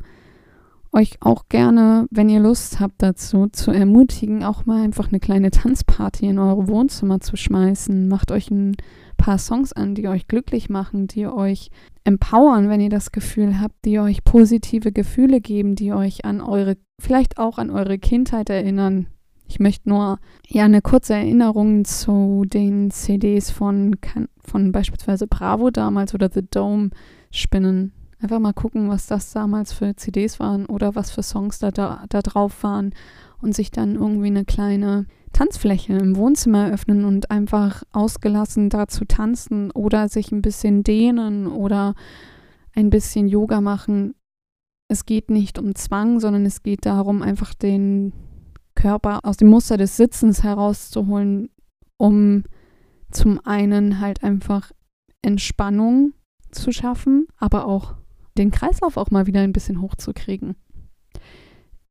euch 0.95 1.17
auch 1.19 1.49
gerne, 1.49 2.07
wenn 2.09 2.29
ihr 2.29 2.39
Lust 2.39 2.79
habt 2.79 3.03
dazu, 3.03 3.47
zu 3.47 3.71
ermutigen, 3.71 4.43
auch 4.43 4.65
mal 4.65 4.81
einfach 4.81 5.09
eine 5.09 5.19
kleine 5.19 5.51
Tanzparty 5.51 6.27
in 6.27 6.39
eure 6.39 6.67
Wohnzimmer 6.69 7.19
zu 7.19 7.35
schmeißen. 7.35 8.07
Macht 8.07 8.31
euch 8.31 8.49
ein 8.49 8.77
paar 9.17 9.37
Songs 9.37 9.73
an, 9.73 9.93
die 9.93 10.07
euch 10.07 10.27
glücklich 10.27 10.69
machen, 10.69 11.07
die 11.07 11.27
euch 11.27 11.69
empowern, 12.05 12.69
wenn 12.69 12.79
ihr 12.79 12.89
das 12.89 13.11
Gefühl 13.11 13.59
habt, 13.59 13.75
die 13.83 13.99
euch 13.99 14.23
positive 14.23 14.93
Gefühle 14.93 15.41
geben, 15.41 15.75
die 15.75 15.91
euch 15.91 16.23
an 16.23 16.39
eure, 16.39 16.77
vielleicht 16.99 17.37
auch 17.37 17.57
an 17.57 17.69
eure 17.69 17.99
Kindheit 17.99 18.49
erinnern. 18.49 19.07
Ich 19.47 19.59
möchte 19.59 19.89
nur 19.89 20.19
ja 20.47 20.63
eine 20.63 20.81
kurze 20.81 21.13
Erinnerung 21.13 21.83
zu 21.83 22.45
den 22.47 22.89
CDs 22.89 23.51
von, 23.51 23.97
von 24.39 24.71
beispielsweise 24.71 25.27
Bravo 25.27 25.71
damals 25.71 26.13
oder 26.13 26.29
The 26.33 26.41
Dome 26.49 26.91
spinnen. 27.31 27.91
Einfach 28.21 28.39
mal 28.39 28.53
gucken, 28.53 28.89
was 28.89 29.07
das 29.07 29.31
damals 29.31 29.73
für 29.73 29.95
CDs 29.95 30.39
waren 30.39 30.65
oder 30.65 30.95
was 30.95 31.11
für 31.11 31.23
Songs 31.23 31.59
da, 31.59 31.71
da, 31.71 32.05
da 32.09 32.21
drauf 32.21 32.63
waren 32.63 32.93
und 33.41 33.53
sich 33.53 33.71
dann 33.71 33.95
irgendwie 33.95 34.27
eine 34.27 34.45
kleine 34.45 35.05
Tanzfläche 35.33 35.93
im 35.93 36.15
Wohnzimmer 36.15 36.67
eröffnen 36.67 37.03
und 37.03 37.29
einfach 37.29 37.83
ausgelassen 37.91 38.69
dazu 38.69 39.03
tanzen 39.05 39.69
oder 39.71 40.07
sich 40.07 40.31
ein 40.31 40.41
bisschen 40.41 40.83
dehnen 40.83 41.47
oder 41.47 41.93
ein 42.73 42.89
bisschen 42.89 43.27
Yoga 43.27 43.59
machen. 43.59 44.15
Es 44.87 45.05
geht 45.05 45.29
nicht 45.29 45.59
um 45.59 45.75
Zwang, 45.75 46.19
sondern 46.19 46.45
es 46.45 46.63
geht 46.63 46.85
darum, 46.85 47.21
einfach 47.21 47.53
den 47.53 48.13
Körper 48.75 49.19
aus 49.23 49.37
dem 49.37 49.49
Muster 49.49 49.77
des 49.77 49.97
Sitzens 49.97 50.43
herauszuholen, 50.43 51.49
um 51.97 52.43
zum 53.11 53.39
einen 53.45 53.99
halt 53.99 54.23
einfach 54.23 54.71
Entspannung 55.21 56.13
zu 56.51 56.71
schaffen, 56.71 57.27
aber 57.37 57.65
auch 57.65 57.95
den 58.37 58.51
Kreislauf 58.51 58.97
auch 58.97 59.11
mal 59.11 59.27
wieder 59.27 59.41
ein 59.41 59.53
bisschen 59.53 59.81
hochzukriegen. 59.81 60.55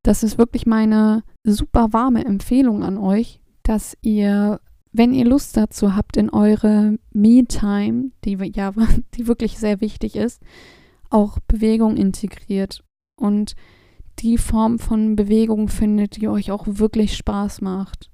Das 0.03 0.21
ist 0.21 0.37
wirklich 0.37 0.65
meine 0.65 1.23
super 1.43 1.91
warme 1.91 2.25
Empfehlung 2.25 2.83
an 2.83 2.97
euch, 2.97 3.39
dass 3.63 3.97
ihr, 4.01 4.59
wenn 4.91 5.13
ihr 5.13 5.25
Lust 5.25 5.57
dazu 5.57 5.95
habt, 5.95 6.17
in 6.17 6.29
eure 6.29 6.99
Me-Time, 7.11 8.11
die 8.23 8.37
ja, 8.53 8.71
die 9.15 9.27
wirklich 9.27 9.57
sehr 9.57 9.81
wichtig 9.81 10.15
ist, 10.15 10.41
auch 11.09 11.39
Bewegung 11.47 11.97
integriert 11.97 12.83
und 13.19 13.55
die 14.19 14.37
Form 14.37 14.79
von 14.79 15.15
Bewegung 15.15 15.67
findet, 15.67 16.17
die 16.17 16.27
euch 16.27 16.51
auch 16.51 16.65
wirklich 16.67 17.17
Spaß 17.17 17.61
macht. 17.61 18.11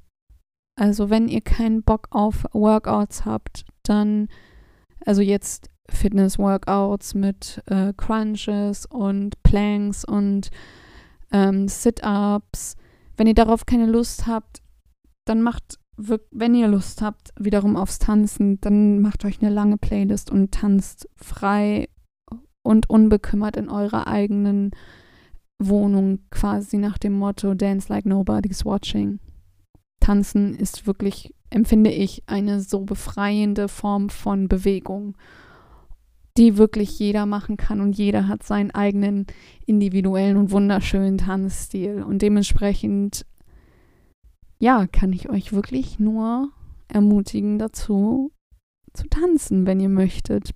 Also 0.80 1.10
wenn 1.10 1.28
ihr 1.28 1.41
keinen 1.41 1.84
Bock 1.84 2.08
auf 2.12 2.46
Workouts 2.54 3.26
habt, 3.26 3.65
dann, 3.84 4.30
also 5.06 5.22
jetzt 5.22 5.70
Fitness-Workouts 5.89 7.15
mit 7.15 7.62
äh, 7.67 7.94
Crunches 7.96 8.86
und 8.86 9.41
Planks 9.44 10.06
und 10.06 10.50
ähm, 11.32 11.67
Sit-ups. 11.67 12.76
Wenn 13.17 13.28
ihr 13.28 13.34
darauf 13.34 13.65
keine 13.65 13.86
Lust 13.86 14.28
habt, 14.28 14.62
dann 15.26 15.41
macht, 15.41 15.80
wenn 15.98 16.56
ihr 16.56 16.67
Lust 16.67 17.02
habt, 17.02 17.32
wiederum 17.39 17.76
aufs 17.76 18.00
Tanzen, 18.00 18.60
dann 18.62 19.02
macht 19.02 19.26
euch 19.26 19.41
eine 19.41 19.54
lange 19.54 19.78
Playlist 19.78 20.32
und 20.32 20.52
tanzt 20.52 21.08
frei 21.15 21.88
und 22.63 22.89
unbekümmert 22.89 23.58
in 23.58 23.70
eurer 23.70 24.08
eigenen 24.08 24.72
Wohnung, 25.60 26.20
quasi 26.32 26.78
nach 26.78 26.98
dem 26.98 27.13
Motto 27.13 27.54
Dance 27.54 27.88
like 27.89 28.06
nobody's 28.06 28.65
watching. 28.65 29.20
Tanzen 30.00 30.56
ist 30.56 30.88
wirklich, 30.88 31.36
empfinde 31.50 31.91
ich, 31.91 32.24
eine 32.26 32.62
so 32.62 32.82
befreiende 32.82 33.67
Form 33.67 34.10
von 34.10 34.48
Bewegung 34.48 35.15
die 36.38 36.58
wirklich 36.58 36.98
jeder 36.98 37.26
machen 37.26 37.58
kann 37.58 37.82
und 37.82 37.98
jeder 37.98 38.28
hat 38.28 38.44
seinen 38.44 38.72
eigenen 38.72 39.28
individuellen 39.65 40.38
und 40.38 40.52
wunderschönen 40.52 41.17
Tanzstil 41.17 42.04
und 42.04 42.22
dementsprechend 42.22 43.26
ja, 44.62 44.86
kann 44.86 45.12
ich 45.12 45.28
euch 45.28 45.54
wirklich 45.54 46.00
nur 46.00 46.50
ermutigen 46.88 47.58
dazu 47.58 48.32
zu 48.94 49.08
tanzen, 49.10 49.65
wenn 49.65 49.80
ihr 49.80 49.89
möchtet. 49.89 50.52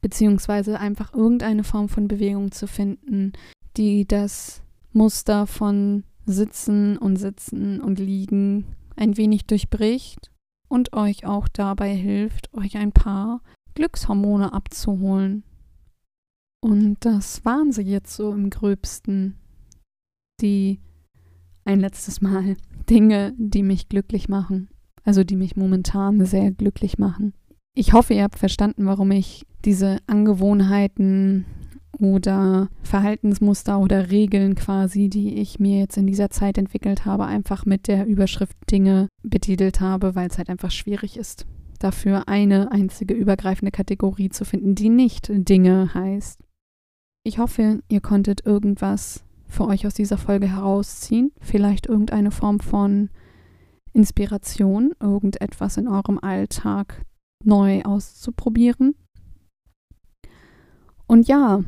Beziehungsweise 0.00 0.78
einfach 0.78 1.12
irgendeine 1.12 1.64
Form 1.64 1.88
von 1.88 2.06
Bewegung 2.06 2.52
zu 2.52 2.68
finden, 2.68 3.32
die 3.76 4.06
das 4.06 4.62
Muster 4.92 5.48
von 5.48 6.04
Sitzen 6.26 6.96
und 6.96 7.16
Sitzen 7.16 7.80
und 7.80 7.98
Liegen 7.98 8.76
ein 8.94 9.16
wenig 9.16 9.46
durchbricht 9.46 10.30
und 10.68 10.92
euch 10.92 11.26
auch 11.26 11.48
dabei 11.48 11.92
hilft, 11.94 12.54
euch 12.54 12.76
ein 12.76 12.92
paar 12.92 13.40
Glückshormone 13.78 14.52
abzuholen. 14.52 15.44
Und 16.60 16.96
das 17.00 17.44
waren 17.44 17.70
sie 17.70 17.82
jetzt 17.82 18.12
so 18.12 18.32
im 18.32 18.50
gröbsten. 18.50 19.36
Die 20.40 20.80
ein 21.64 21.78
letztes 21.78 22.20
Mal 22.20 22.56
Dinge, 22.90 23.34
die 23.38 23.62
mich 23.62 23.88
glücklich 23.88 24.28
machen. 24.28 24.68
Also 25.04 25.22
die 25.22 25.36
mich 25.36 25.54
momentan 25.54 26.26
sehr 26.26 26.50
glücklich 26.50 26.98
machen. 26.98 27.34
Ich 27.76 27.92
hoffe, 27.92 28.14
ihr 28.14 28.24
habt 28.24 28.36
verstanden, 28.36 28.86
warum 28.86 29.12
ich 29.12 29.46
diese 29.64 29.98
Angewohnheiten 30.08 31.44
oder 32.00 32.68
Verhaltensmuster 32.82 33.78
oder 33.78 34.10
Regeln 34.10 34.56
quasi, 34.56 35.08
die 35.08 35.36
ich 35.36 35.60
mir 35.60 35.78
jetzt 35.78 35.96
in 35.96 36.08
dieser 36.08 36.30
Zeit 36.30 36.58
entwickelt 36.58 37.04
habe, 37.04 37.26
einfach 37.26 37.64
mit 37.64 37.86
der 37.86 38.06
Überschrift 38.06 38.56
Dinge 38.70 39.06
betitelt 39.22 39.80
habe, 39.80 40.16
weil 40.16 40.28
es 40.28 40.38
halt 40.38 40.50
einfach 40.50 40.72
schwierig 40.72 41.16
ist 41.16 41.46
dafür 41.78 42.28
eine 42.28 42.72
einzige 42.72 43.14
übergreifende 43.14 43.70
Kategorie 43.70 44.28
zu 44.28 44.44
finden, 44.44 44.74
die 44.74 44.88
nicht 44.88 45.30
Dinge 45.30 45.92
heißt. 45.94 46.40
Ich 47.24 47.38
hoffe, 47.38 47.82
ihr 47.88 48.00
konntet 48.00 48.46
irgendwas 48.46 49.24
für 49.46 49.66
euch 49.66 49.86
aus 49.86 49.94
dieser 49.94 50.18
Folge 50.18 50.48
herausziehen, 50.48 51.32
vielleicht 51.40 51.86
irgendeine 51.86 52.30
Form 52.30 52.60
von 52.60 53.10
Inspiration, 53.92 54.92
irgendetwas 55.00 55.76
in 55.76 55.88
eurem 55.88 56.18
Alltag 56.18 57.04
neu 57.44 57.82
auszuprobieren. 57.82 58.94
Und 61.06 61.26
ja, 61.26 61.64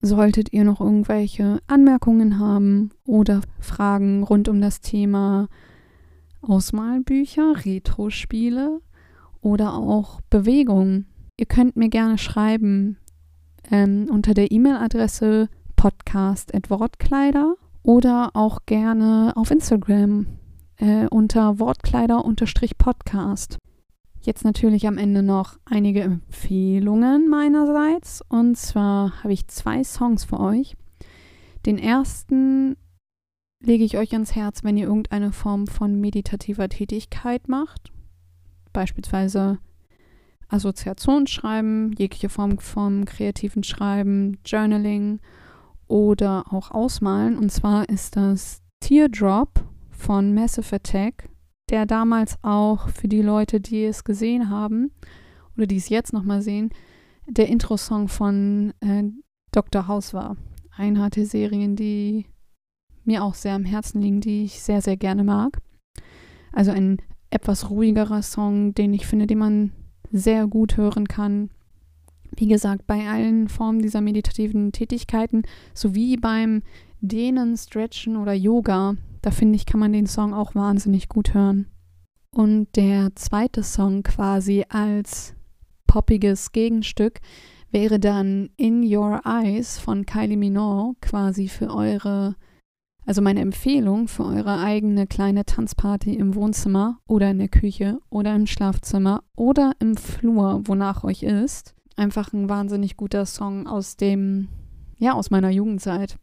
solltet 0.00 0.52
ihr 0.52 0.64
noch 0.64 0.80
irgendwelche 0.80 1.60
Anmerkungen 1.66 2.38
haben 2.38 2.90
oder 3.04 3.40
Fragen 3.58 4.22
rund 4.22 4.48
um 4.48 4.60
das 4.60 4.80
Thema 4.80 5.48
Ausmalbücher, 6.42 7.64
Retro-Spiele 7.64 8.80
oder 9.40 9.74
auch 9.74 10.20
Bewegung. 10.30 11.06
Ihr 11.36 11.46
könnt 11.46 11.76
mir 11.76 11.88
gerne 11.88 12.18
schreiben 12.18 12.98
ähm, 13.70 14.08
unter 14.10 14.34
der 14.34 14.50
E-Mail-Adresse 14.50 15.48
podcast.wortkleider 15.76 17.54
oder 17.82 18.30
auch 18.34 18.66
gerne 18.66 19.32
auf 19.36 19.50
Instagram 19.50 20.26
äh, 20.78 21.06
unter 21.08 21.58
Wortkleider-podcast. 21.58 23.58
Jetzt 24.20 24.44
natürlich 24.44 24.86
am 24.88 24.98
Ende 24.98 25.22
noch 25.22 25.56
einige 25.64 26.00
Empfehlungen 26.00 27.28
meinerseits. 27.28 28.22
Und 28.28 28.56
zwar 28.56 29.22
habe 29.22 29.32
ich 29.32 29.46
zwei 29.46 29.84
Songs 29.84 30.24
für 30.24 30.40
euch. 30.40 30.76
Den 31.64 31.78
ersten 31.78 32.76
lege 33.60 33.84
ich 33.84 33.96
euch 33.98 34.14
ans 34.14 34.34
Herz, 34.34 34.64
wenn 34.64 34.76
ihr 34.76 34.86
irgendeine 34.86 35.30
Form 35.32 35.68
von 35.68 36.00
meditativer 36.00 36.68
Tätigkeit 36.68 37.48
macht. 37.48 37.92
Beispielsweise 38.76 39.58
Assoziationsschreiben, 40.48 41.94
jegliche 41.98 42.28
Form 42.28 42.58
vom 42.58 43.06
kreativen 43.06 43.62
Schreiben, 43.64 44.38
Journaling 44.44 45.20
oder 45.88 46.44
auch 46.52 46.70
Ausmalen. 46.70 47.38
Und 47.38 47.50
zwar 47.50 47.88
ist 47.88 48.16
das 48.16 48.60
Teardrop 48.80 49.64
von 49.90 50.34
Massive 50.34 50.76
Attack 50.76 51.30
der 51.70 51.86
damals 51.86 52.38
auch 52.42 52.88
für 52.90 53.08
die 53.08 53.22
Leute, 53.22 53.60
die 53.60 53.84
es 53.84 54.04
gesehen 54.04 54.50
haben 54.50 54.92
oder 55.56 55.66
die 55.66 55.76
es 55.76 55.88
jetzt 55.88 56.12
nochmal 56.12 56.42
sehen, 56.42 56.70
der 57.26 57.48
Intro-Song 57.48 58.08
von 58.08 58.72
äh, 58.80 59.04
Dr. 59.52 59.88
House 59.88 60.14
war. 60.14 60.36
Einer 60.76 61.10
der 61.10 61.26
Serien, 61.26 61.74
die 61.74 62.26
mir 63.04 63.24
auch 63.24 63.34
sehr 63.34 63.54
am 63.54 63.64
Herzen 63.64 64.00
liegen, 64.00 64.20
die 64.20 64.44
ich 64.44 64.62
sehr, 64.62 64.80
sehr 64.80 64.96
gerne 64.96 65.24
mag. 65.24 65.58
Also 66.52 66.70
ein 66.70 66.98
etwas 67.30 67.70
ruhigerer 67.70 68.22
Song, 68.22 68.74
den 68.74 68.94
ich 68.94 69.06
finde, 69.06 69.26
den 69.26 69.38
man 69.38 69.72
sehr 70.12 70.46
gut 70.46 70.76
hören 70.76 71.08
kann. 71.08 71.50
Wie 72.36 72.46
gesagt, 72.46 72.86
bei 72.86 73.08
allen 73.08 73.48
Formen 73.48 73.80
dieser 73.80 74.00
meditativen 74.00 74.72
Tätigkeiten 74.72 75.42
sowie 75.74 76.16
beim 76.16 76.62
Dehnen, 77.00 77.56
Stretchen 77.56 78.16
oder 78.16 78.32
Yoga 78.32 78.96
da 79.26 79.32
finde 79.32 79.56
ich, 79.56 79.66
kann 79.66 79.80
man 79.80 79.92
den 79.92 80.06
Song 80.06 80.32
auch 80.32 80.54
wahnsinnig 80.54 81.08
gut 81.08 81.34
hören. 81.34 81.66
Und 82.30 82.76
der 82.76 83.16
zweite 83.16 83.64
Song 83.64 84.04
quasi 84.04 84.64
als 84.68 85.34
poppiges 85.88 86.52
Gegenstück 86.52 87.18
wäre 87.72 87.98
dann 87.98 88.50
In 88.56 88.84
Your 88.84 89.22
Eyes 89.24 89.80
von 89.80 90.06
Kylie 90.06 90.36
Minogue 90.36 90.94
quasi 91.00 91.48
für 91.48 91.74
eure, 91.74 92.36
also 93.06 93.22
meine 93.22 93.40
Empfehlung 93.40 94.08
für 94.08 94.24
eure 94.24 94.58
eigene 94.58 95.06
kleine 95.06 95.44
Tanzparty 95.44 96.14
im 96.14 96.34
Wohnzimmer 96.34 96.98
oder 97.06 97.30
in 97.30 97.38
der 97.38 97.48
Küche 97.48 98.00
oder 98.10 98.34
im 98.34 98.46
Schlafzimmer 98.46 99.22
oder 99.36 99.72
im 99.78 99.96
Flur, 99.96 100.62
wonach 100.64 101.04
euch 101.04 101.22
ist. 101.22 101.74
Einfach 101.96 102.32
ein 102.32 102.48
wahnsinnig 102.48 102.96
guter 102.96 103.24
Song 103.24 103.66
aus 103.66 103.96
dem, 103.96 104.48
ja, 104.98 105.14
aus 105.14 105.30
meiner 105.30 105.50
Jugendzeit. 105.50 106.18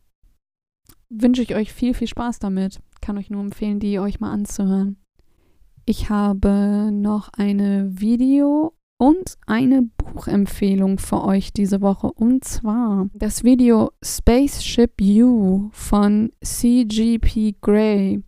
Wünsche 1.10 1.41
ich 1.41 1.56
euch 1.56 1.74
viel, 1.74 1.93
viel 1.93 2.08
Spaß 2.08 2.39
damit 2.39 2.80
kann 3.04 3.17
euch 3.17 3.30
nur 3.30 3.41
empfehlen, 3.41 3.80
die 3.80 4.00
euch 4.00 4.22
mal 4.22 4.32
anzuhören. 4.32 4.96
Ich 5.86 6.10
habe 6.10 6.89
noch 6.91 7.30
eine 7.34 8.00
Video- 8.00 8.74
und 8.97 9.36
eine 9.45 9.84
Buchempfehlung 9.97 10.97
für 10.97 11.23
euch 11.23 11.53
diese 11.53 11.82
Woche. 11.82 12.12
Und 12.12 12.43
zwar 12.43 13.08
das 13.13 13.43
Video 13.43 13.91
Spaceship 14.03 15.01
U 15.01 15.69
von 15.71 16.32
CGP 16.41 17.56
Grey 17.62 18.23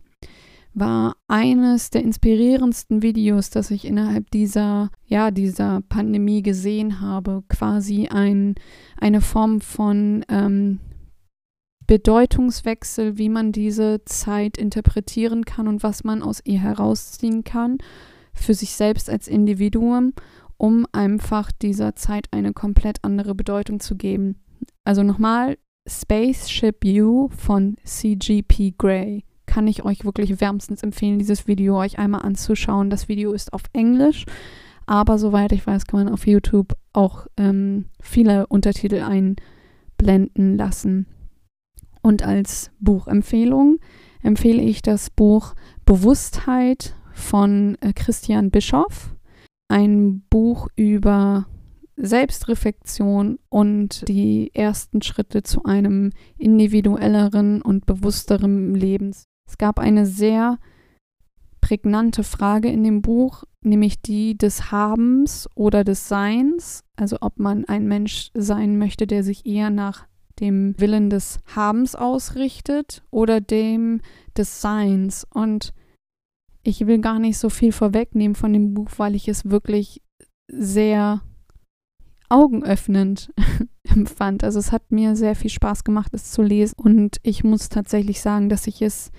war 0.74 1.16
eines 1.26 1.88
der 1.88 2.02
inspirierendsten 2.02 3.00
Videos, 3.00 3.48
das 3.48 3.70
ich 3.70 3.86
innerhalb 3.86 4.30
dieser, 4.30 4.90
ja, 5.06 5.30
dieser 5.30 5.80
Pandemie 5.88 6.42
gesehen 6.42 7.00
habe. 7.00 7.44
Quasi 7.48 8.08
ein, 8.08 8.54
eine 8.98 9.22
Form 9.22 9.62
von 9.62 10.22
ähm, 10.28 10.80
Bedeutungswechsel, 11.86 13.16
wie 13.16 13.30
man 13.30 13.52
diese 13.52 14.04
Zeit 14.04 14.58
interpretieren 14.58 15.46
kann 15.46 15.66
und 15.66 15.82
was 15.82 16.04
man 16.04 16.22
aus 16.22 16.42
ihr 16.44 16.60
herausziehen 16.60 17.42
kann 17.44 17.78
für 18.34 18.52
sich 18.52 18.76
selbst 18.76 19.08
als 19.08 19.28
Individuum, 19.28 20.12
um 20.58 20.86
einfach 20.92 21.52
dieser 21.52 21.94
Zeit 21.94 22.26
eine 22.30 22.52
komplett 22.52 22.98
andere 23.02 23.34
Bedeutung 23.34 23.80
zu 23.80 23.96
geben. 23.96 24.36
Also 24.84 25.02
nochmal, 25.02 25.58
Spaceship 25.86 26.84
U 26.84 27.28
von 27.28 27.76
CGP 27.84 28.74
Grey. 28.76 29.24
Kann 29.46 29.68
ich 29.68 29.84
euch 29.84 30.04
wirklich 30.04 30.40
wärmstens 30.40 30.82
empfehlen, 30.82 31.18
dieses 31.18 31.46
Video 31.46 31.78
euch 31.78 31.98
einmal 31.98 32.22
anzuschauen. 32.22 32.90
Das 32.90 33.08
Video 33.08 33.32
ist 33.32 33.52
auf 33.52 33.62
Englisch, 33.72 34.24
aber 34.86 35.18
soweit 35.18 35.52
ich 35.52 35.66
weiß, 35.66 35.86
kann 35.86 36.04
man 36.04 36.12
auf 36.12 36.26
YouTube 36.26 36.74
auch 36.92 37.26
ähm, 37.36 37.86
viele 38.00 38.46
Untertitel 38.48 39.02
einblenden 39.02 40.56
lassen. 40.56 41.06
Und 42.02 42.22
als 42.22 42.70
Buchempfehlung 42.80 43.78
empfehle 44.22 44.62
ich 44.62 44.82
das 44.82 45.10
Buch 45.10 45.54
Bewusstheit 45.84 46.94
von 47.12 47.76
äh, 47.80 47.92
Christian 47.92 48.50
Bischoff. 48.50 49.15
Ein 49.68 50.22
Buch 50.30 50.68
über 50.76 51.46
Selbstreflexion 51.96 53.38
und 53.48 54.06
die 54.08 54.54
ersten 54.54 55.02
Schritte 55.02 55.42
zu 55.42 55.64
einem 55.64 56.10
individuelleren 56.38 57.62
und 57.62 57.86
bewussteren 57.86 58.74
Lebens. 58.74 59.24
Es 59.48 59.58
gab 59.58 59.78
eine 59.78 60.06
sehr 60.06 60.58
prägnante 61.60 62.22
Frage 62.22 62.68
in 62.68 62.84
dem 62.84 63.02
Buch, 63.02 63.44
nämlich 63.62 64.00
die 64.00 64.36
des 64.36 64.70
Habens 64.70 65.48
oder 65.54 65.84
des 65.84 66.08
Seins, 66.08 66.84
also 66.94 67.16
ob 67.20 67.38
man 67.38 67.64
ein 67.64 67.88
Mensch 67.88 68.30
sein 68.34 68.78
möchte, 68.78 69.06
der 69.06 69.24
sich 69.24 69.46
eher 69.46 69.70
nach 69.70 70.06
dem 70.38 70.78
Willen 70.78 71.10
des 71.10 71.40
Habens 71.54 71.94
ausrichtet 71.94 73.02
oder 73.10 73.40
dem 73.40 74.00
des 74.36 74.60
Seins. 74.60 75.26
Und 75.32 75.72
ich 76.66 76.86
will 76.86 76.98
gar 76.98 77.18
nicht 77.18 77.38
so 77.38 77.48
viel 77.48 77.72
vorwegnehmen 77.72 78.34
von 78.34 78.52
dem 78.52 78.74
Buch, 78.74 78.90
weil 78.96 79.14
ich 79.14 79.28
es 79.28 79.50
wirklich 79.50 80.02
sehr 80.48 81.22
augenöffnend 82.28 83.32
empfand. 83.84 84.44
Also 84.44 84.58
es 84.58 84.72
hat 84.72 84.90
mir 84.90 85.16
sehr 85.16 85.36
viel 85.36 85.50
Spaß 85.50 85.84
gemacht, 85.84 86.12
es 86.12 86.30
zu 86.32 86.42
lesen. 86.42 86.74
Und 86.76 87.18
ich 87.22 87.44
muss 87.44 87.68
tatsächlich 87.68 88.20
sagen, 88.20 88.48
dass 88.48 88.66
ich 88.66 88.82
es 88.82 89.10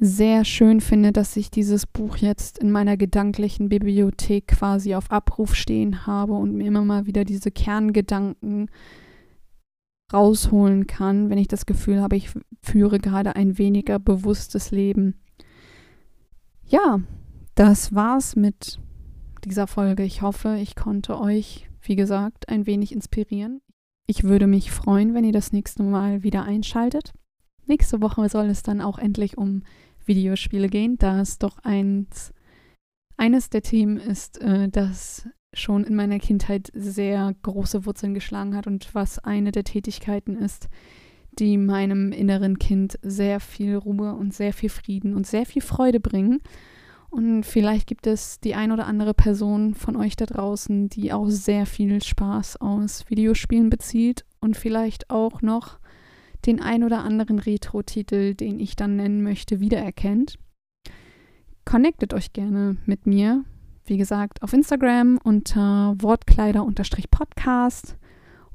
sehr 0.00 0.44
schön 0.44 0.80
finde, 0.80 1.12
dass 1.12 1.36
ich 1.36 1.50
dieses 1.50 1.86
Buch 1.86 2.16
jetzt 2.16 2.58
in 2.58 2.70
meiner 2.70 2.96
gedanklichen 2.96 3.68
Bibliothek 3.68 4.48
quasi 4.48 4.94
auf 4.94 5.10
Abruf 5.10 5.54
stehen 5.54 6.06
habe 6.06 6.34
und 6.34 6.54
mir 6.54 6.66
immer 6.66 6.84
mal 6.84 7.06
wieder 7.06 7.24
diese 7.24 7.50
Kerngedanken 7.50 8.70
rausholen 10.12 10.86
kann, 10.86 11.30
wenn 11.30 11.38
ich 11.38 11.48
das 11.48 11.64
Gefühl 11.64 12.02
habe, 12.02 12.16
ich 12.16 12.30
führe 12.62 12.98
gerade 12.98 13.36
ein 13.36 13.56
weniger 13.56 13.98
bewusstes 13.98 14.70
Leben. 14.70 15.14
Ja, 16.66 17.00
das 17.54 17.94
war's 17.94 18.36
mit 18.36 18.80
dieser 19.44 19.66
Folge. 19.66 20.02
Ich 20.02 20.22
hoffe, 20.22 20.56
ich 20.60 20.74
konnte 20.74 21.20
euch, 21.20 21.68
wie 21.82 21.96
gesagt, 21.96 22.48
ein 22.48 22.66
wenig 22.66 22.92
inspirieren. 22.92 23.60
Ich 24.06 24.24
würde 24.24 24.46
mich 24.46 24.70
freuen, 24.70 25.14
wenn 25.14 25.24
ihr 25.24 25.32
das 25.32 25.52
nächste 25.52 25.82
Mal 25.82 26.22
wieder 26.22 26.44
einschaltet. 26.44 27.12
Nächste 27.66 28.00
Woche 28.02 28.28
soll 28.28 28.46
es 28.46 28.62
dann 28.62 28.80
auch 28.80 28.98
endlich 28.98 29.38
um 29.38 29.62
Videospiele 30.04 30.68
gehen, 30.68 30.98
da 30.98 31.20
es 31.20 31.38
doch 31.38 31.58
eins, 31.60 32.32
eines 33.16 33.48
der 33.48 33.62
Themen 33.62 33.96
ist, 33.96 34.40
äh, 34.40 34.68
das 34.68 35.26
schon 35.54 35.84
in 35.84 35.94
meiner 35.94 36.18
Kindheit 36.18 36.70
sehr 36.74 37.34
große 37.42 37.86
Wurzeln 37.86 38.12
geschlagen 38.12 38.54
hat 38.56 38.66
und 38.66 38.94
was 38.94 39.18
eine 39.18 39.52
der 39.52 39.64
Tätigkeiten 39.64 40.36
ist, 40.36 40.68
die 41.38 41.56
meinem 41.56 42.12
inneren 42.12 42.58
Kind 42.58 42.98
sehr 43.02 43.40
viel 43.40 43.76
Ruhe 43.76 44.14
und 44.14 44.34
sehr 44.34 44.52
viel 44.52 44.70
Frieden 44.70 45.14
und 45.14 45.26
sehr 45.26 45.46
viel 45.46 45.62
Freude 45.62 46.00
bringen. 46.00 46.40
Und 47.10 47.44
vielleicht 47.44 47.86
gibt 47.86 48.06
es 48.06 48.40
die 48.40 48.54
ein 48.54 48.72
oder 48.72 48.86
andere 48.86 49.14
Person 49.14 49.74
von 49.74 49.96
euch 49.96 50.16
da 50.16 50.26
draußen, 50.26 50.88
die 50.88 51.12
auch 51.12 51.28
sehr 51.28 51.66
viel 51.66 52.02
Spaß 52.02 52.60
aus 52.60 53.08
Videospielen 53.08 53.70
bezieht 53.70 54.24
und 54.40 54.56
vielleicht 54.56 55.10
auch 55.10 55.40
noch 55.40 55.78
den 56.46 56.60
ein 56.60 56.82
oder 56.82 57.04
anderen 57.04 57.38
Retro-Titel, 57.38 58.34
den 58.34 58.58
ich 58.58 58.76
dann 58.76 58.96
nennen 58.96 59.22
möchte, 59.22 59.60
wiedererkennt. 59.60 60.38
Connectet 61.64 62.12
euch 62.12 62.32
gerne 62.32 62.76
mit 62.84 63.06
mir 63.06 63.44
wie 63.86 63.96
gesagt, 63.98 64.42
auf 64.42 64.52
Instagram 64.52 65.18
unter 65.22 65.94
Wortkleider-Podcast 65.98 67.96